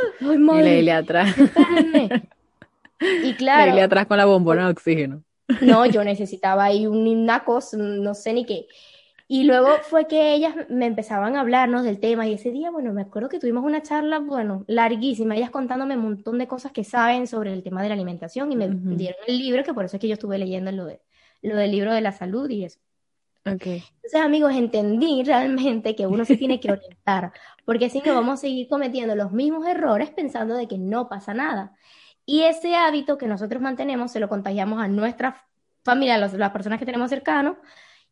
Ay, 0.54 0.86
y 0.86 0.90
atrás. 0.90 1.36
y 3.24 3.34
claro. 3.38 3.74
le 3.74 3.82
atrás 3.82 4.06
con 4.06 4.18
la 4.18 4.26
bombona 4.26 4.66
de 4.66 4.72
oxígeno. 4.72 5.24
No, 5.62 5.86
yo 5.86 6.04
necesitaba 6.04 6.66
ahí 6.66 6.86
una 6.86 7.44
cosa, 7.44 7.78
no 7.78 8.14
sé 8.14 8.34
ni 8.34 8.46
qué. 8.46 8.68
Y 9.32 9.44
luego 9.44 9.70
fue 9.84 10.08
que 10.08 10.34
ellas 10.34 10.56
me 10.70 10.88
empezaban 10.88 11.36
a 11.36 11.42
hablarnos 11.42 11.84
del 11.84 12.00
tema 12.00 12.28
y 12.28 12.34
ese 12.34 12.50
día, 12.50 12.72
bueno, 12.72 12.94
me 12.94 13.04
acuerdo 13.04 13.30
que 13.30 13.40
tuvimos 13.40 13.64
una 13.64 13.84
charla, 13.84 14.18
bueno, 14.18 14.66
larguísima, 14.68 15.36
ellas 15.36 15.52
contándome 15.52 15.96
un 15.96 16.02
montón 16.02 16.40
de 16.40 16.48
cosas 16.48 16.72
que 16.72 16.84
saben 16.84 17.28
sobre 17.28 17.54
el 17.54 17.62
tema 17.62 17.84
de 17.84 17.90
la 17.90 17.94
alimentación 17.94 18.52
y 18.52 18.56
me 18.56 18.68
dieron 18.68 19.22
el 19.28 19.38
libro, 19.38 19.64
que 19.64 19.74
por 19.74 19.86
eso 19.86 19.98
es 19.98 20.02
que 20.02 20.08
yo 20.08 20.14
estuve 20.14 20.40
leyendo 20.40 20.72
lo, 20.72 20.86
de, 20.86 21.00
lo 21.44 21.58
del 21.58 21.70
libro 21.70 21.94
de 21.94 22.02
la 22.02 22.12
salud 22.12 22.50
y 22.50 22.66
eso. 22.66 22.80
Okay. 23.56 23.84
Entonces, 23.96 24.22
amigos, 24.22 24.54
entendí 24.56 25.24
realmente 25.24 25.96
que 25.96 26.08
uno 26.08 26.26
se 26.26 26.38
tiene 26.38 26.60
que 26.60 26.72
orientar, 26.72 27.32
porque 27.66 27.90
si 27.90 28.02
no 28.02 28.16
vamos 28.16 28.40
a 28.40 28.42
seguir 28.42 28.68
cometiendo 28.68 29.16
los 29.16 29.32
mismos 29.32 29.68
errores 29.68 30.10
pensando 30.10 30.56
de 30.56 30.68
que 30.68 30.78
no 30.78 31.10
pasa 31.10 31.34
nada. 31.34 31.76
Y 32.26 32.42
ese 32.42 32.76
hábito 32.76 33.18
que 33.18 33.28
nosotros 33.28 33.62
mantenemos 33.62 34.12
se 34.12 34.20
lo 34.20 34.30
contagiamos 34.30 34.82
a 34.82 34.88
nuestra 34.88 35.46
familia, 35.84 36.16
a 36.16 36.18
las 36.18 36.52
personas 36.52 36.80
que 36.80 36.86
tenemos 36.86 37.10
cercanos, 37.10 37.58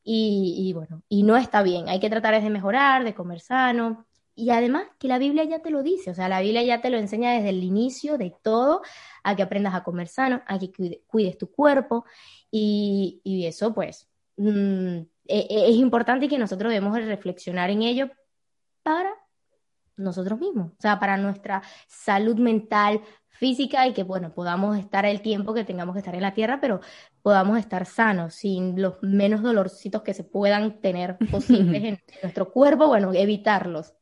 y, 0.10 0.72
bueno, 0.74 1.04
y 1.10 1.24
no 1.24 1.36
está 1.36 1.62
bien, 1.64 1.90
hay 1.90 2.00
que 2.00 2.10
tratar 2.10 2.42
de 2.42 2.50
mejorar, 2.50 3.04
de 3.04 3.14
comer 3.14 3.42
sano. 3.42 4.06
Y 4.36 4.52
además 4.52 4.88
que 5.00 5.10
la 5.10 5.18
Biblia 5.18 5.44
ya 5.44 5.60
te 5.60 5.70
lo 5.70 5.84
dice, 5.84 6.12
o 6.12 6.14
sea, 6.14 6.30
la 6.30 6.40
Biblia 6.40 6.64
ya 6.64 6.80
te 6.80 6.90
lo 6.90 6.98
enseña 6.98 7.34
desde 7.34 7.50
el 7.50 7.62
inicio 7.62 8.18
de 8.18 8.34
todo, 8.42 8.84
a 9.24 9.36
que 9.36 9.44
aprendas 9.44 9.76
a 9.76 9.84
comer 9.84 10.08
sano, 10.08 10.42
a 10.48 10.58
que 10.60 10.72
cuides 11.08 11.38
tu 11.38 11.52
cuerpo 11.52 12.06
y, 12.50 13.22
eso 13.46 13.74
pues 13.74 14.08
mm, 14.38 15.00
e, 15.28 15.48
e, 15.50 15.70
es 15.70 15.76
importante 15.76 16.28
que 16.28 16.38
nosotros 16.38 16.72
debemos 16.72 16.98
reflexionar 16.98 17.70
en 17.70 17.84
ello 17.84 18.10
para 18.84 19.14
nosotros 19.98 20.40
mismos, 20.40 20.72
o 20.74 20.82
sea, 20.82 21.00
para 21.00 21.18
nuestra 21.18 21.64
salud 21.88 22.38
mental, 22.38 23.02
física 23.38 23.88
y 23.88 23.94
que, 23.94 24.04
bueno, 24.04 24.34
podamos 24.34 24.78
estar 24.78 25.06
el 25.06 25.22
tiempo 25.22 25.54
que 25.54 25.64
tengamos 25.64 25.94
que 25.94 26.00
estar 26.00 26.16
en 26.16 26.22
la 26.22 26.34
tierra, 26.34 26.60
pero 26.60 26.82
podamos 27.22 27.60
estar 27.60 27.86
sanos, 27.86 28.34
sin 28.36 28.82
los 28.82 28.96
menos 29.02 29.42
dolorcitos 29.42 30.02
que 30.02 30.14
se 30.14 30.24
puedan 30.24 30.82
tener 30.82 31.18
posibles 31.32 31.84
en 31.84 32.00
nuestro 32.22 32.52
cuerpo, 32.52 32.88
bueno, 32.88 33.14
evitarlos. 33.14 33.94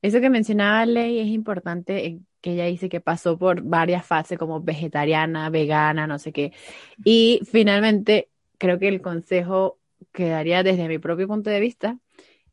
Eso 0.00 0.20
que 0.20 0.30
mencionaba 0.30 0.86
Ley 0.86 1.18
es 1.18 1.26
importante, 1.26 2.06
eh, 2.06 2.20
que 2.40 2.52
ella 2.52 2.66
dice 2.66 2.88
que 2.88 3.00
pasó 3.00 3.36
por 3.36 3.62
varias 3.62 4.06
fases 4.06 4.38
como 4.38 4.60
vegetariana, 4.60 5.50
vegana, 5.50 6.06
no 6.06 6.20
sé 6.20 6.32
qué. 6.32 6.52
Y 7.04 7.40
finalmente, 7.50 8.30
creo 8.58 8.78
que 8.78 8.86
el 8.86 9.02
consejo 9.02 9.77
que 10.18 10.28
daría 10.28 10.64
desde 10.64 10.88
mi 10.88 10.98
propio 10.98 11.28
punto 11.28 11.48
de 11.48 11.60
vista 11.60 11.96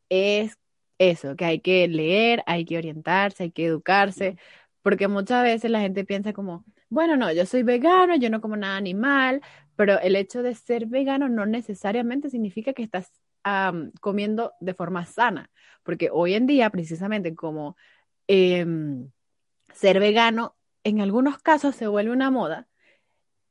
es 0.08 0.56
eso, 0.98 1.34
que 1.34 1.44
hay 1.44 1.58
que 1.58 1.88
leer, 1.88 2.44
hay 2.46 2.64
que 2.64 2.78
orientarse, 2.78 3.42
hay 3.42 3.50
que 3.50 3.66
educarse, 3.66 4.36
porque 4.82 5.08
muchas 5.08 5.42
veces 5.42 5.68
la 5.72 5.80
gente 5.80 6.04
piensa 6.04 6.32
como, 6.32 6.64
bueno, 6.90 7.16
no, 7.16 7.32
yo 7.32 7.44
soy 7.44 7.64
vegano, 7.64 8.14
yo 8.14 8.30
no 8.30 8.40
como 8.40 8.56
nada 8.56 8.76
animal, 8.76 9.42
pero 9.74 9.98
el 9.98 10.14
hecho 10.14 10.44
de 10.44 10.54
ser 10.54 10.86
vegano 10.86 11.28
no 11.28 11.44
necesariamente 11.44 12.30
significa 12.30 12.72
que 12.72 12.84
estás 12.84 13.10
comiendo 14.00 14.52
de 14.60 14.74
forma 14.74 15.04
sana, 15.04 15.50
porque 15.82 16.08
hoy 16.12 16.34
en 16.34 16.46
día, 16.46 16.70
precisamente 16.70 17.34
como 17.34 17.76
em, 18.28 19.10
ser 19.74 19.98
vegano, 19.98 20.54
en 20.84 21.00
algunos 21.00 21.38
casos 21.38 21.74
se 21.74 21.88
vuelve 21.88 22.12
una 22.12 22.30
moda 22.30 22.68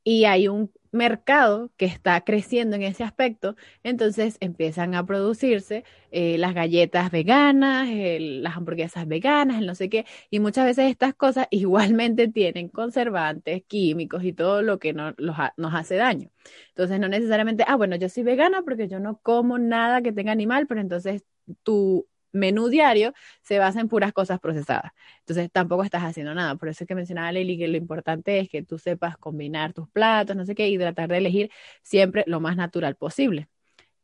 y 0.06 0.24
hay 0.26 0.46
un 0.46 0.72
mercado 0.92 1.72
que 1.76 1.84
está 1.84 2.20
creciendo 2.22 2.76
en 2.76 2.82
ese 2.82 3.02
aspecto, 3.02 3.56
entonces 3.82 4.36
empiezan 4.40 4.94
a 4.94 5.04
producirse 5.04 5.84
eh, 6.12 6.38
las 6.38 6.54
galletas 6.54 7.10
veganas, 7.10 7.88
las 7.90 8.56
hamburguesas 8.56 9.08
veganas, 9.08 9.58
el 9.58 9.66
no 9.66 9.74
sé 9.74 9.88
qué, 9.90 10.06
y 10.30 10.38
muchas 10.38 10.64
veces 10.64 10.90
estas 10.90 11.12
cosas 11.14 11.48
igualmente 11.50 12.28
tienen 12.28 12.68
conservantes, 12.68 13.64
químicos 13.66 14.22
y 14.22 14.32
todo 14.32 14.62
lo 14.62 14.78
que 14.78 14.92
no, 14.92 15.12
nos 15.18 15.74
hace 15.74 15.96
daño. 15.96 16.30
Entonces 16.68 17.00
no 17.00 17.08
necesariamente, 17.08 17.64
ah, 17.66 17.74
bueno, 17.76 17.96
yo 17.96 18.08
soy 18.08 18.22
vegana 18.22 18.62
porque 18.62 18.86
yo 18.88 19.00
no 19.00 19.18
como 19.22 19.58
nada 19.58 20.02
que 20.02 20.12
tenga 20.12 20.30
animal, 20.32 20.68
pero 20.68 20.80
entonces 20.80 21.24
tu 21.64 22.06
menú 22.36 22.68
diario 22.68 23.12
se 23.42 23.58
basa 23.58 23.80
en 23.80 23.88
puras 23.88 24.12
cosas 24.12 24.40
procesadas. 24.40 24.92
Entonces 25.20 25.50
tampoco 25.50 25.82
estás 25.82 26.04
haciendo 26.04 26.34
nada. 26.34 26.56
Por 26.56 26.68
eso 26.68 26.84
es 26.84 26.88
que 26.88 26.94
mencionaba 26.94 27.32
Lely 27.32 27.58
que 27.58 27.68
lo 27.68 27.76
importante 27.76 28.38
es 28.40 28.48
que 28.48 28.62
tú 28.62 28.78
sepas 28.78 29.16
combinar 29.16 29.72
tus 29.72 29.88
platos, 29.88 30.36
no 30.36 30.44
sé 30.44 30.54
qué, 30.54 30.68
y 30.68 30.78
tratar 30.78 31.08
de 31.08 31.18
elegir 31.18 31.50
siempre 31.82 32.24
lo 32.26 32.40
más 32.40 32.56
natural 32.56 32.96
posible. 32.96 33.48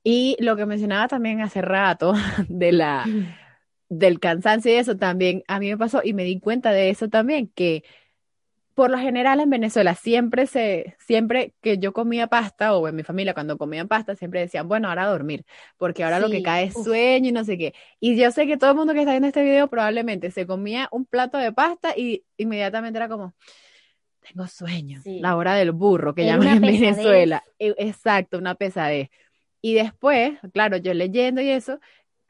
Y 0.04 0.36
lo 0.40 0.56
que 0.56 0.66
mencionaba 0.66 1.08
también 1.08 1.40
hace 1.40 1.62
rato 1.62 2.14
de 2.48 2.72
la 2.72 3.04
del 3.88 4.20
cansancio 4.20 4.72
y 4.72 4.76
eso 4.76 4.96
también 4.96 5.44
a 5.48 5.60
mí 5.60 5.68
me 5.68 5.76
pasó 5.76 6.00
y 6.02 6.14
me 6.14 6.24
di 6.24 6.40
cuenta 6.40 6.72
de 6.72 6.88
eso 6.88 7.08
también 7.08 7.48
que 7.48 7.84
por 8.74 8.90
lo 8.90 8.98
general 8.98 9.40
en 9.40 9.50
Venezuela 9.50 9.94
siempre 9.94 10.46
se, 10.46 10.96
siempre 10.98 11.54
que 11.60 11.78
yo 11.78 11.92
comía 11.92 12.26
pasta 12.26 12.74
o 12.76 12.88
en 12.88 12.96
mi 12.96 13.02
familia 13.02 13.34
cuando 13.34 13.58
comían 13.58 13.88
pasta 13.88 14.16
siempre 14.16 14.40
decían, 14.40 14.68
bueno, 14.68 14.88
ahora 14.88 15.04
a 15.04 15.10
dormir, 15.10 15.44
porque 15.76 16.04
ahora 16.04 16.18
lo 16.20 16.30
que 16.30 16.42
cae 16.42 16.64
es 16.64 16.76
uf, 16.76 16.84
sueño 16.84 17.28
y 17.28 17.32
no 17.32 17.44
sé 17.44 17.58
qué. 17.58 17.74
Y 18.00 18.16
yo 18.16 18.30
sé 18.30 18.46
que 18.46 18.56
todo 18.56 18.70
el 18.70 18.76
mundo 18.76 18.94
que 18.94 19.00
está 19.00 19.12
viendo 19.12 19.28
este 19.28 19.42
video 19.42 19.68
probablemente 19.68 20.30
se 20.30 20.46
comía 20.46 20.88
un 20.90 21.04
plato 21.04 21.38
de 21.38 21.52
pasta 21.52 21.96
y 21.96 22.24
inmediatamente 22.36 22.98
era 22.98 23.08
como, 23.08 23.34
tengo 24.20 24.46
sueño, 24.46 25.00
sí. 25.02 25.20
la 25.20 25.36
hora 25.36 25.54
del 25.54 25.72
burro 25.72 26.14
que 26.14 26.24
llaman 26.24 26.48
en 26.48 26.60
pesadez. 26.60 26.96
Venezuela. 26.96 27.44
E- 27.58 27.74
Exacto, 27.78 28.38
una 28.38 28.54
pesadez. 28.54 29.10
Y 29.60 29.74
después, 29.74 30.38
claro, 30.52 30.76
yo 30.76 30.92
leyendo 30.94 31.40
y 31.40 31.50
eso, 31.50 31.78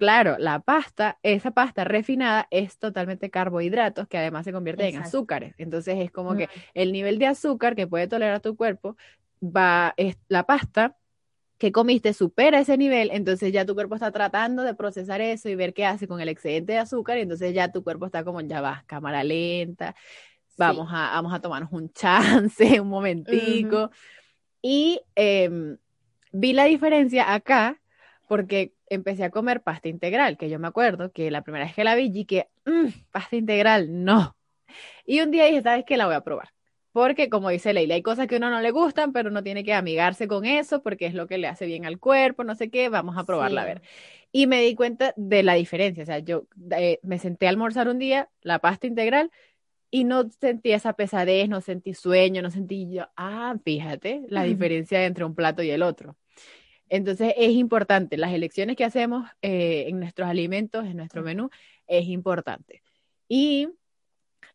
claro, 0.03 0.35
la 0.41 0.59
pasta, 0.59 1.21
esa 1.23 1.53
pasta 1.53 1.85
refinada 1.85 2.49
es 2.51 2.77
totalmente 2.77 3.31
carbohidratos 3.31 4.09
que 4.09 4.19
además 4.19 4.45
se 4.45 4.53
convierten 4.53 4.97
en 4.97 5.01
azúcares. 5.01 5.55
Entonces 5.59 5.97
es 6.01 6.11
como 6.11 6.35
Mm, 6.35 6.39
que 6.39 6.49
el 6.75 6.91
nivel 6.91 7.21
de 7.21 7.27
azúcar 7.27 7.77
que 7.77 7.87
puede 7.87 8.09
tolerar 8.09 8.41
tu 8.41 8.57
cuerpo 8.57 8.97
va, 9.41 9.95
es 9.97 10.19
la 10.27 10.45
pasta 10.45 10.97
que 11.57 11.71
comiste 11.71 12.15
supera 12.15 12.59
ese 12.59 12.77
nivel, 12.77 13.11
entonces 13.13 13.53
ya 13.53 13.65
tu 13.65 13.75
cuerpo 13.75 13.95
está 13.95 14.11
tratando 14.11 14.65
de 14.65 14.75
procesar 14.75 15.21
eso 15.21 15.49
y 15.49 15.55
ver 15.55 15.73
qué 15.73 15.87
hace 15.87 16.09
con 16.09 16.21
el 16.21 16.29
excedente 16.29 16.73
de 16.73 16.79
azúcar, 16.81 17.19
y 17.19 17.21
entonces 17.21 17.55
ya 17.55 17.71
tu 17.71 17.85
cuerpo 17.85 18.07
está 18.07 18.25
como, 18.25 18.41
ya 18.41 18.61
va, 18.61 18.83
cámara 18.89 19.23
lenta, 19.23 19.95
vamos 20.59 20.89
sí. 20.89 20.95
a, 20.97 21.13
vamos 21.13 21.33
a 21.33 21.41
tomarnos 21.41 21.71
un 21.71 21.93
chance, 21.93 22.59
un 22.81 22.89
momentico. 22.89 23.93
Y 24.61 25.01
em, 25.15 25.79
vi 26.33 26.53
la 26.55 26.65
diferencia 26.65 27.33
acá 27.33 27.79
porque 28.27 28.73
empecé 28.95 29.25
a 29.25 29.31
comer 29.31 29.63
pasta 29.63 29.89
integral, 29.89 30.37
que 30.37 30.49
yo 30.51 30.59
me 30.59 30.69
acuerdo 30.69 31.13
que 31.13 31.31
la 31.31 31.43
primera 31.43 31.65
vez 31.65 31.75
que 31.75 31.85
la 31.85 31.95
vi, 31.95 32.09
dije, 32.11 32.49
"Mm, 32.67 32.89
pasta 33.11 33.37
integral, 33.37 34.05
no. 34.05 34.37
Y 35.07 35.21
un 35.21 35.31
día 35.31 35.45
dije, 35.47 35.63
¿sabes 35.63 35.85
qué? 35.87 35.97
La 35.97 36.07
voy 36.07 36.15
a 36.15 36.23
probar. 36.23 36.51
Porque, 36.93 37.31
como 37.31 37.49
dice 37.51 37.73
Leila, 37.73 37.95
hay 37.95 38.03
cosas 38.03 38.27
que 38.27 38.35
a 38.35 38.39
uno 38.39 38.51
no 38.51 38.61
le 38.61 38.71
gustan, 38.71 39.13
pero 39.13 39.31
uno 39.31 39.43
tiene 39.43 39.65
que 39.65 39.73
amigarse 39.75 40.29
con 40.29 40.45
eso 40.45 40.83
porque 40.83 41.07
es 41.07 41.15
lo 41.15 41.27
que 41.27 41.39
le 41.39 41.49
hace 41.49 41.67
bien 41.67 41.87
al 41.87 41.99
cuerpo, 41.99 42.45
no 42.45 42.55
sé 42.55 42.71
qué, 42.71 42.89
vamos 42.91 43.17
a 43.17 43.25
probarla 43.25 43.63
a 43.63 43.65
Sí. 43.65 43.69
ver. 43.71 43.83
Y 44.33 44.47
me 44.47 44.61
di 44.63 44.75
cuenta 44.75 45.15
de 45.17 45.43
la 45.43 45.55
diferencia. 45.55 46.03
O 46.03 46.07
sea, 46.07 46.19
yo 46.19 46.47
eh, 46.77 46.99
me 47.03 47.19
senté 47.19 47.47
a 47.47 47.51
almorzar 47.51 47.89
un 47.89 47.99
día 47.99 48.29
la 48.43 48.59
pasta 48.59 48.87
integral 48.87 49.31
y 49.91 50.05
no 50.05 50.29
sentí 50.31 50.73
esa 50.73 50.95
pesadez, 50.95 51.49
no 51.49 51.61
sentí 51.61 51.95
sueño, 51.95 52.43
no 52.43 52.51
sentí 52.51 52.91
yo, 52.91 53.09
ah, 53.17 53.57
fíjate 53.65 54.23
la 54.29 54.45
diferencia 54.45 55.05
entre 55.07 55.25
un 55.25 55.35
plato 55.35 55.63
y 55.63 55.71
el 55.71 55.83
otro. 55.83 56.17
Entonces 56.93 57.33
es 57.39 57.53
importante, 57.53 58.19
las 58.19 58.35
elecciones 58.35 58.77
que 58.77 58.85
hacemos 58.85 59.27
eh, 59.41 59.87
en 59.89 59.99
nuestros 59.99 60.29
alimentos, 60.29 60.85
en 60.85 60.99
nuestro 60.99 61.23
menú, 61.23 61.49
es 61.87 62.07
importante. 62.07 62.83
Y 63.29 63.71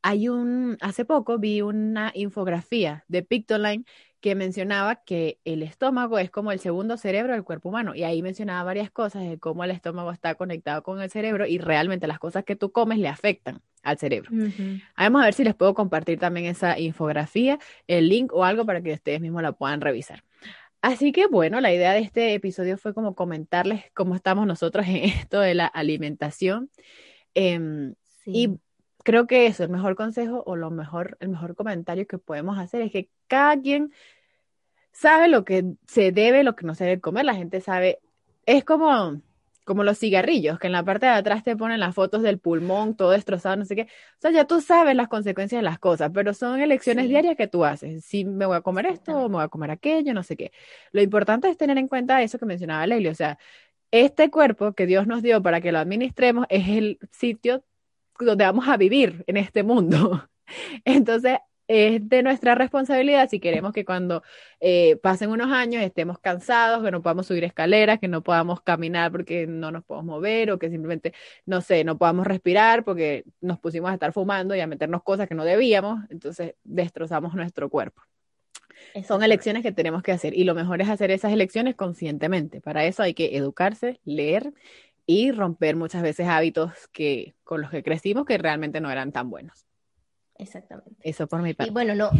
hay 0.03 0.29
un, 0.29 0.77
hace 0.81 1.03
poco 1.03 1.39
vi 1.39 1.63
una 1.63 2.11
infografía 2.13 3.03
de 3.07 3.23
Pictoline 3.23 3.85
que 4.21 4.35
mencionaba 4.35 4.97
que 4.97 5.39
el 5.45 5.63
estómago 5.63 6.19
es 6.19 6.29
como 6.29 6.51
el 6.51 6.59
segundo 6.59 6.97
cerebro 6.97 7.33
del 7.33 7.43
cuerpo 7.43 7.69
humano 7.69 7.95
y 7.95 8.03
ahí 8.03 8.21
mencionaba 8.21 8.63
varias 8.63 8.91
cosas 8.91 9.27
de 9.27 9.39
cómo 9.39 9.63
el 9.63 9.71
estómago 9.71 10.11
está 10.11 10.35
conectado 10.35 10.83
con 10.83 11.01
el 11.01 11.09
cerebro 11.09 11.47
y 11.47 11.57
realmente 11.57 12.05
las 12.05 12.19
cosas 12.19 12.43
que 12.43 12.55
tú 12.55 12.71
comes 12.71 12.99
le 12.99 13.07
afectan 13.07 13.63
al 13.81 13.97
cerebro. 13.97 14.29
Ujú. 14.31 14.79
Vamos 14.95 15.23
a 15.23 15.25
ver 15.25 15.33
si 15.33 15.43
les 15.43 15.55
puedo 15.55 15.73
compartir 15.73 16.19
también 16.19 16.45
esa 16.45 16.77
infografía, 16.77 17.57
el 17.87 18.09
link 18.09 18.31
o 18.31 18.43
algo 18.43 18.63
para 18.63 18.83
que 18.83 18.93
ustedes 18.93 19.21
mismos 19.21 19.41
la 19.41 19.53
puedan 19.53 19.81
revisar. 19.81 20.23
Así 20.87 21.11
que 21.11 21.27
bueno, 21.27 21.59
la 21.59 21.73
idea 21.73 21.91
de 21.91 21.99
este 21.99 22.33
episodio 22.33 22.77
fue 22.77 22.93
como 22.93 23.13
comentarles 23.13 23.91
cómo 23.93 24.15
estamos 24.15 24.47
nosotros 24.47 24.87
en 24.87 24.95
esto 25.03 25.41
de 25.41 25.53
la 25.53 25.65
alimentación. 25.65 26.71
Em, 27.33 27.95
y 28.25 28.57
creo 29.03 29.27
que 29.27 29.47
eso, 29.47 29.65
el 29.65 29.69
mejor 29.69 29.97
consejo 29.97 30.43
o 30.45 30.55
lo 30.55 30.71
mejor, 30.71 31.17
el 31.19 31.27
mejor 31.27 31.55
comentario 31.55 32.07
que 32.07 32.17
podemos 32.17 32.57
hacer 32.57 32.81
es 32.83 32.93
que 32.93 33.09
cada 33.27 33.59
quien 33.59 33.91
sabe 34.93 35.27
lo 35.27 35.43
que 35.43 35.65
se 35.87 36.13
debe, 36.13 36.45
lo 36.45 36.55
que 36.55 36.65
no 36.65 36.73
se 36.73 36.85
debe 36.85 37.01
comer. 37.01 37.25
La 37.25 37.35
gente 37.35 37.59
sabe, 37.59 37.99
es 38.45 38.63
como, 38.63 39.21
como 39.67 39.83
los 39.83 39.99
cigarrillos, 39.99 40.59
que 40.59 40.67
en 40.67 40.73
la 40.73 40.83
parte 40.83 41.05
de 41.05 41.11
atrás 41.13 41.43
te 41.43 41.55
ponen 41.55 41.79
las 41.79 41.93
fotos 41.93 42.23
del 42.23 42.39
pulmón 42.39 42.95
todo 42.95 43.11
destrozado, 43.11 43.57
no 43.57 43.65
sé 43.65 43.75
qué. 43.75 43.83
O 43.83 44.21
sea, 44.21 44.31
ya 44.31 44.45
tú 44.45 44.61
sabes 44.61 44.95
las 44.95 45.09
consecuencias 45.09 45.59
de 45.59 45.63
las 45.63 45.77
cosas, 45.79 46.11
pero 46.13 46.33
son 46.33 46.59
elecciones 46.61 47.05
Sí. 47.05 47.09
diarias 47.09 47.37
que 47.37 47.47
tú 47.47 47.65
haces. 47.65 48.05
Si 48.05 48.25
me 48.25 48.45
voy 48.47 48.57
a 48.57 48.61
comer 48.61 48.87
esto 48.87 49.13
o 49.15 49.29
me 49.29 49.35
voy 49.35 49.43
a 49.43 49.49
comer 49.49 49.71
aquello, 49.71 50.13
no 50.15 50.23
sé 50.23 50.37
qué. 50.37 50.51
Lo 50.91 51.01
importante 51.03 51.49
es 51.49 51.57
tener 51.57 51.77
en 51.77 51.87
cuenta 51.89 52.21
eso 52.23 52.39
que 52.39 52.45
mencionaba 52.47 52.87
Leili, 52.87 53.09
o 53.09 53.15
sea, 53.15 53.37
este 53.91 54.29
cuerpo 54.31 54.73
que 54.73 54.85
Dios 54.87 55.07
nos 55.07 55.23
dio 55.23 55.41
para 55.43 55.61
que 55.61 55.71
lo 55.71 55.79
administremos 55.79 56.45
es 56.49 56.67
el 56.69 56.99
sitio 57.11 57.63
donde 58.19 58.45
vamos 58.45 58.67
a 58.67 58.77
vivir 58.77 59.23
en 59.27 59.37
este 59.37 59.63
mundo. 59.63 60.29
Entonces, 60.85 61.39
es 61.67 62.07
de 62.07 62.23
nuestra 62.23 62.55
responsabilidad 62.55 63.29
si 63.29 63.39
queremos 63.39 63.73
que 63.73 63.85
cuando 63.85 64.23
eh, 64.59 64.97
pasen 64.97 65.29
unos 65.29 65.51
años 65.51 65.83
estemos 65.83 66.19
cansados, 66.19 66.83
que 66.83 66.91
no 66.91 67.01
podamos 67.01 67.27
subir 67.27 67.43
escaleras, 67.43 67.99
que 67.99 68.07
no 68.07 68.23
podamos 68.23 68.61
caminar 68.61 69.11
porque 69.11 69.47
no 69.47 69.71
nos 69.71 69.83
podemos 69.83 70.05
mover 70.05 70.51
o 70.51 70.59
que 70.59 70.69
simplemente, 70.69 71.13
no 71.45 71.61
sé, 71.61 71.83
no 71.83 71.97
podamos 71.97 72.25
respirar 72.25 72.83
porque 72.83 73.25
nos 73.41 73.59
pusimos 73.59 73.91
a 73.91 73.93
estar 73.93 74.13
fumando 74.13 74.55
y 74.55 74.61
a 74.61 74.67
meternos 74.67 75.03
cosas 75.03 75.27
que 75.27 75.35
no 75.35 75.43
debíamos, 75.43 75.99
entonces 76.09 76.55
destrozamos 76.63 77.33
nuestro 77.33 77.69
cuerpo. 77.69 78.01
Son 79.07 79.23
elecciones 79.23 79.63
que 79.63 79.71
tenemos 79.71 80.03
que 80.03 80.11
hacer 80.11 80.35
y 80.35 80.43
lo 80.43 80.55
mejor 80.55 80.81
es 80.81 80.89
hacer 80.89 81.11
esas 81.11 81.33
elecciones 81.33 81.75
conscientemente. 81.75 82.61
Para 82.61 82.85
eso 82.85 83.03
hay 83.03 83.13
que 83.13 83.35
educarse, 83.35 83.99
leer 84.05 84.53
y 85.05 85.31
romper 85.31 85.75
muchas 85.75 86.01
veces 86.01 86.27
hábitos 86.27 86.87
que 86.91 87.35
con 87.43 87.61
los 87.61 87.71
que 87.71 87.83
crecimos 87.83 88.25
que 88.25 88.37
realmente 88.37 88.81
no 88.81 88.91
eran 88.91 89.11
tan 89.11 89.29
buenos. 89.29 89.66
Exactamente. 90.39 90.95
Eso 91.01 91.27
por 91.27 91.41
mi 91.41 91.51
Y 91.51 91.53
parte. 91.55 91.71
bueno, 91.71 91.95
no, 91.95 92.11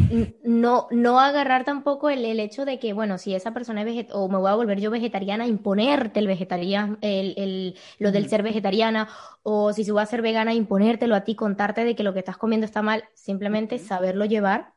no, 0.44 0.88
no 0.90 1.20
agarrar 1.20 1.64
tampoco 1.64 2.10
el, 2.10 2.24
el 2.24 2.40
hecho 2.40 2.64
de 2.64 2.78
que, 2.78 2.92
bueno, 2.92 3.18
si 3.18 3.34
esa 3.34 3.52
persona 3.52 3.80
es 3.82 3.86
vegetariana, 3.86 4.20
o 4.24 4.28
me 4.28 4.38
voy 4.38 4.50
a 4.50 4.54
volver 4.54 4.80
yo 4.80 4.90
vegetariana, 4.90 5.46
imponerte 5.46 6.18
el 6.20 6.26
vegetariano, 6.26 6.98
el, 7.00 7.34
el- 7.36 7.76
lo 7.98 8.10
del 8.12 8.28
ser 8.28 8.42
vegetariana, 8.42 9.08
o 9.42 9.72
si 9.72 9.84
se 9.84 9.92
va 9.92 10.02
a 10.02 10.06
ser 10.06 10.22
vegana, 10.22 10.54
imponértelo 10.54 11.14
a 11.14 11.22
ti, 11.24 11.34
contarte 11.34 11.84
de 11.84 11.94
que 11.94 12.02
lo 12.02 12.12
que 12.12 12.18
estás 12.20 12.36
comiendo 12.38 12.64
está 12.64 12.82
mal, 12.82 13.04
simplemente 13.14 13.78
saberlo 13.78 14.24
llevar. 14.24 14.72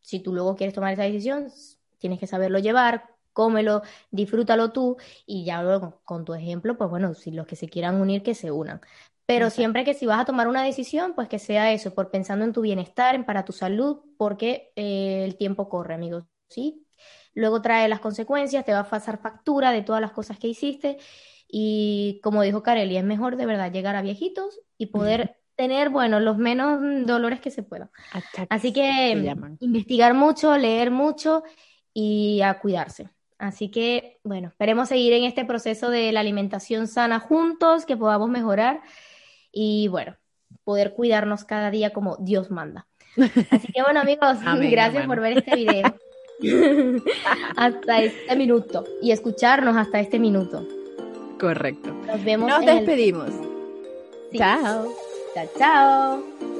Si 0.00 0.20
tú 0.20 0.32
luego 0.32 0.56
quieres 0.56 0.74
tomar 0.74 0.92
esa 0.92 1.02
decisión, 1.02 1.48
tienes 1.98 2.18
que 2.20 2.26
saberlo 2.26 2.58
llevar, 2.58 3.04
cómelo, 3.32 3.82
disfrútalo 4.10 4.72
tú, 4.72 4.96
y 5.26 5.44
ya 5.44 5.62
luego 5.62 6.00
con 6.04 6.24
tu 6.24 6.32
ejemplo, 6.34 6.78
pues 6.78 6.88
bueno, 6.88 7.14
si 7.14 7.30
los 7.32 7.46
que 7.46 7.56
se 7.56 7.68
quieran 7.68 8.00
unir, 8.00 8.22
que 8.22 8.34
se 8.34 8.50
unan. 8.50 8.80
Pero 9.26 9.46
Exacto. 9.46 9.56
siempre 9.56 9.84
que 9.84 9.94
si 9.94 10.06
vas 10.06 10.20
a 10.20 10.24
tomar 10.24 10.48
una 10.48 10.62
decisión, 10.62 11.14
pues 11.14 11.28
que 11.28 11.38
sea 11.38 11.72
eso, 11.72 11.92
por 11.94 12.10
pensando 12.10 12.44
en 12.44 12.52
tu 12.52 12.60
bienestar, 12.62 13.14
en 13.14 13.24
para 13.24 13.44
tu 13.44 13.52
salud, 13.52 13.98
porque 14.16 14.72
eh, 14.76 15.24
el 15.24 15.36
tiempo 15.36 15.68
corre, 15.68 15.94
amigos, 15.94 16.24
¿sí? 16.48 16.86
Luego 17.34 17.60
trae 17.60 17.88
las 17.88 18.00
consecuencias, 18.00 18.64
te 18.64 18.72
va 18.72 18.80
a 18.80 18.88
pasar 18.88 19.20
factura 19.20 19.72
de 19.72 19.82
todas 19.82 20.00
las 20.00 20.12
cosas 20.12 20.38
que 20.38 20.48
hiciste 20.48 20.96
y 21.48 22.20
como 22.22 22.42
dijo 22.42 22.62
Kareli, 22.62 22.96
es 22.96 23.04
mejor 23.04 23.36
de 23.36 23.46
verdad 23.46 23.72
llegar 23.72 23.96
a 23.96 24.02
viejitos 24.02 24.60
y 24.78 24.86
poder 24.86 25.36
tener, 25.54 25.90
bueno, 25.90 26.20
los 26.20 26.38
menos 26.38 26.80
dolores 27.06 27.40
que 27.40 27.50
se 27.50 27.62
puedan. 27.62 27.90
Así 28.48 28.72
que 28.72 29.16
mm, 29.16 29.56
investigar 29.60 30.14
mucho, 30.14 30.56
leer 30.56 30.90
mucho 30.90 31.42
y 31.94 32.40
a 32.42 32.58
cuidarse. 32.58 33.08
Así 33.38 33.70
que, 33.70 34.18
bueno, 34.24 34.48
esperemos 34.48 34.88
seguir 34.88 35.12
en 35.12 35.24
este 35.24 35.44
proceso 35.44 35.90
de 35.90 36.10
la 36.12 36.20
alimentación 36.20 36.88
sana 36.88 37.20
juntos, 37.20 37.84
que 37.84 37.96
podamos 37.96 38.28
mejorar 38.30 38.80
y, 39.58 39.88
bueno, 39.88 40.16
poder 40.64 40.92
cuidarnos 40.92 41.44
cada 41.44 41.70
día 41.70 41.90
como 41.90 42.16
Dios 42.20 42.50
manda. 42.50 42.86
Así 43.50 43.72
que, 43.72 43.82
bueno, 43.82 44.00
amigos, 44.00 44.36
Amén, 44.44 44.70
gracias 44.70 45.02
hermano. 45.04 45.08
por 45.08 45.20
ver 45.22 45.38
este 45.38 45.56
video 45.56 45.94
hasta 47.56 48.02
este 48.02 48.36
minuto 48.36 48.84
y 49.00 49.12
escucharnos 49.12 49.74
hasta 49.74 49.98
este 49.98 50.18
minuto. 50.18 50.62
Correcto. 51.40 51.94
Nos 52.06 52.22
vemos 52.22 52.50
Nos 52.50 52.62
en 52.64 52.68
el... 52.68 52.76
despedimos. 52.76 53.30
Sí. 54.30 54.38
Chao. 54.38 54.92
Chao, 55.34 55.48
chao. 55.58 56.55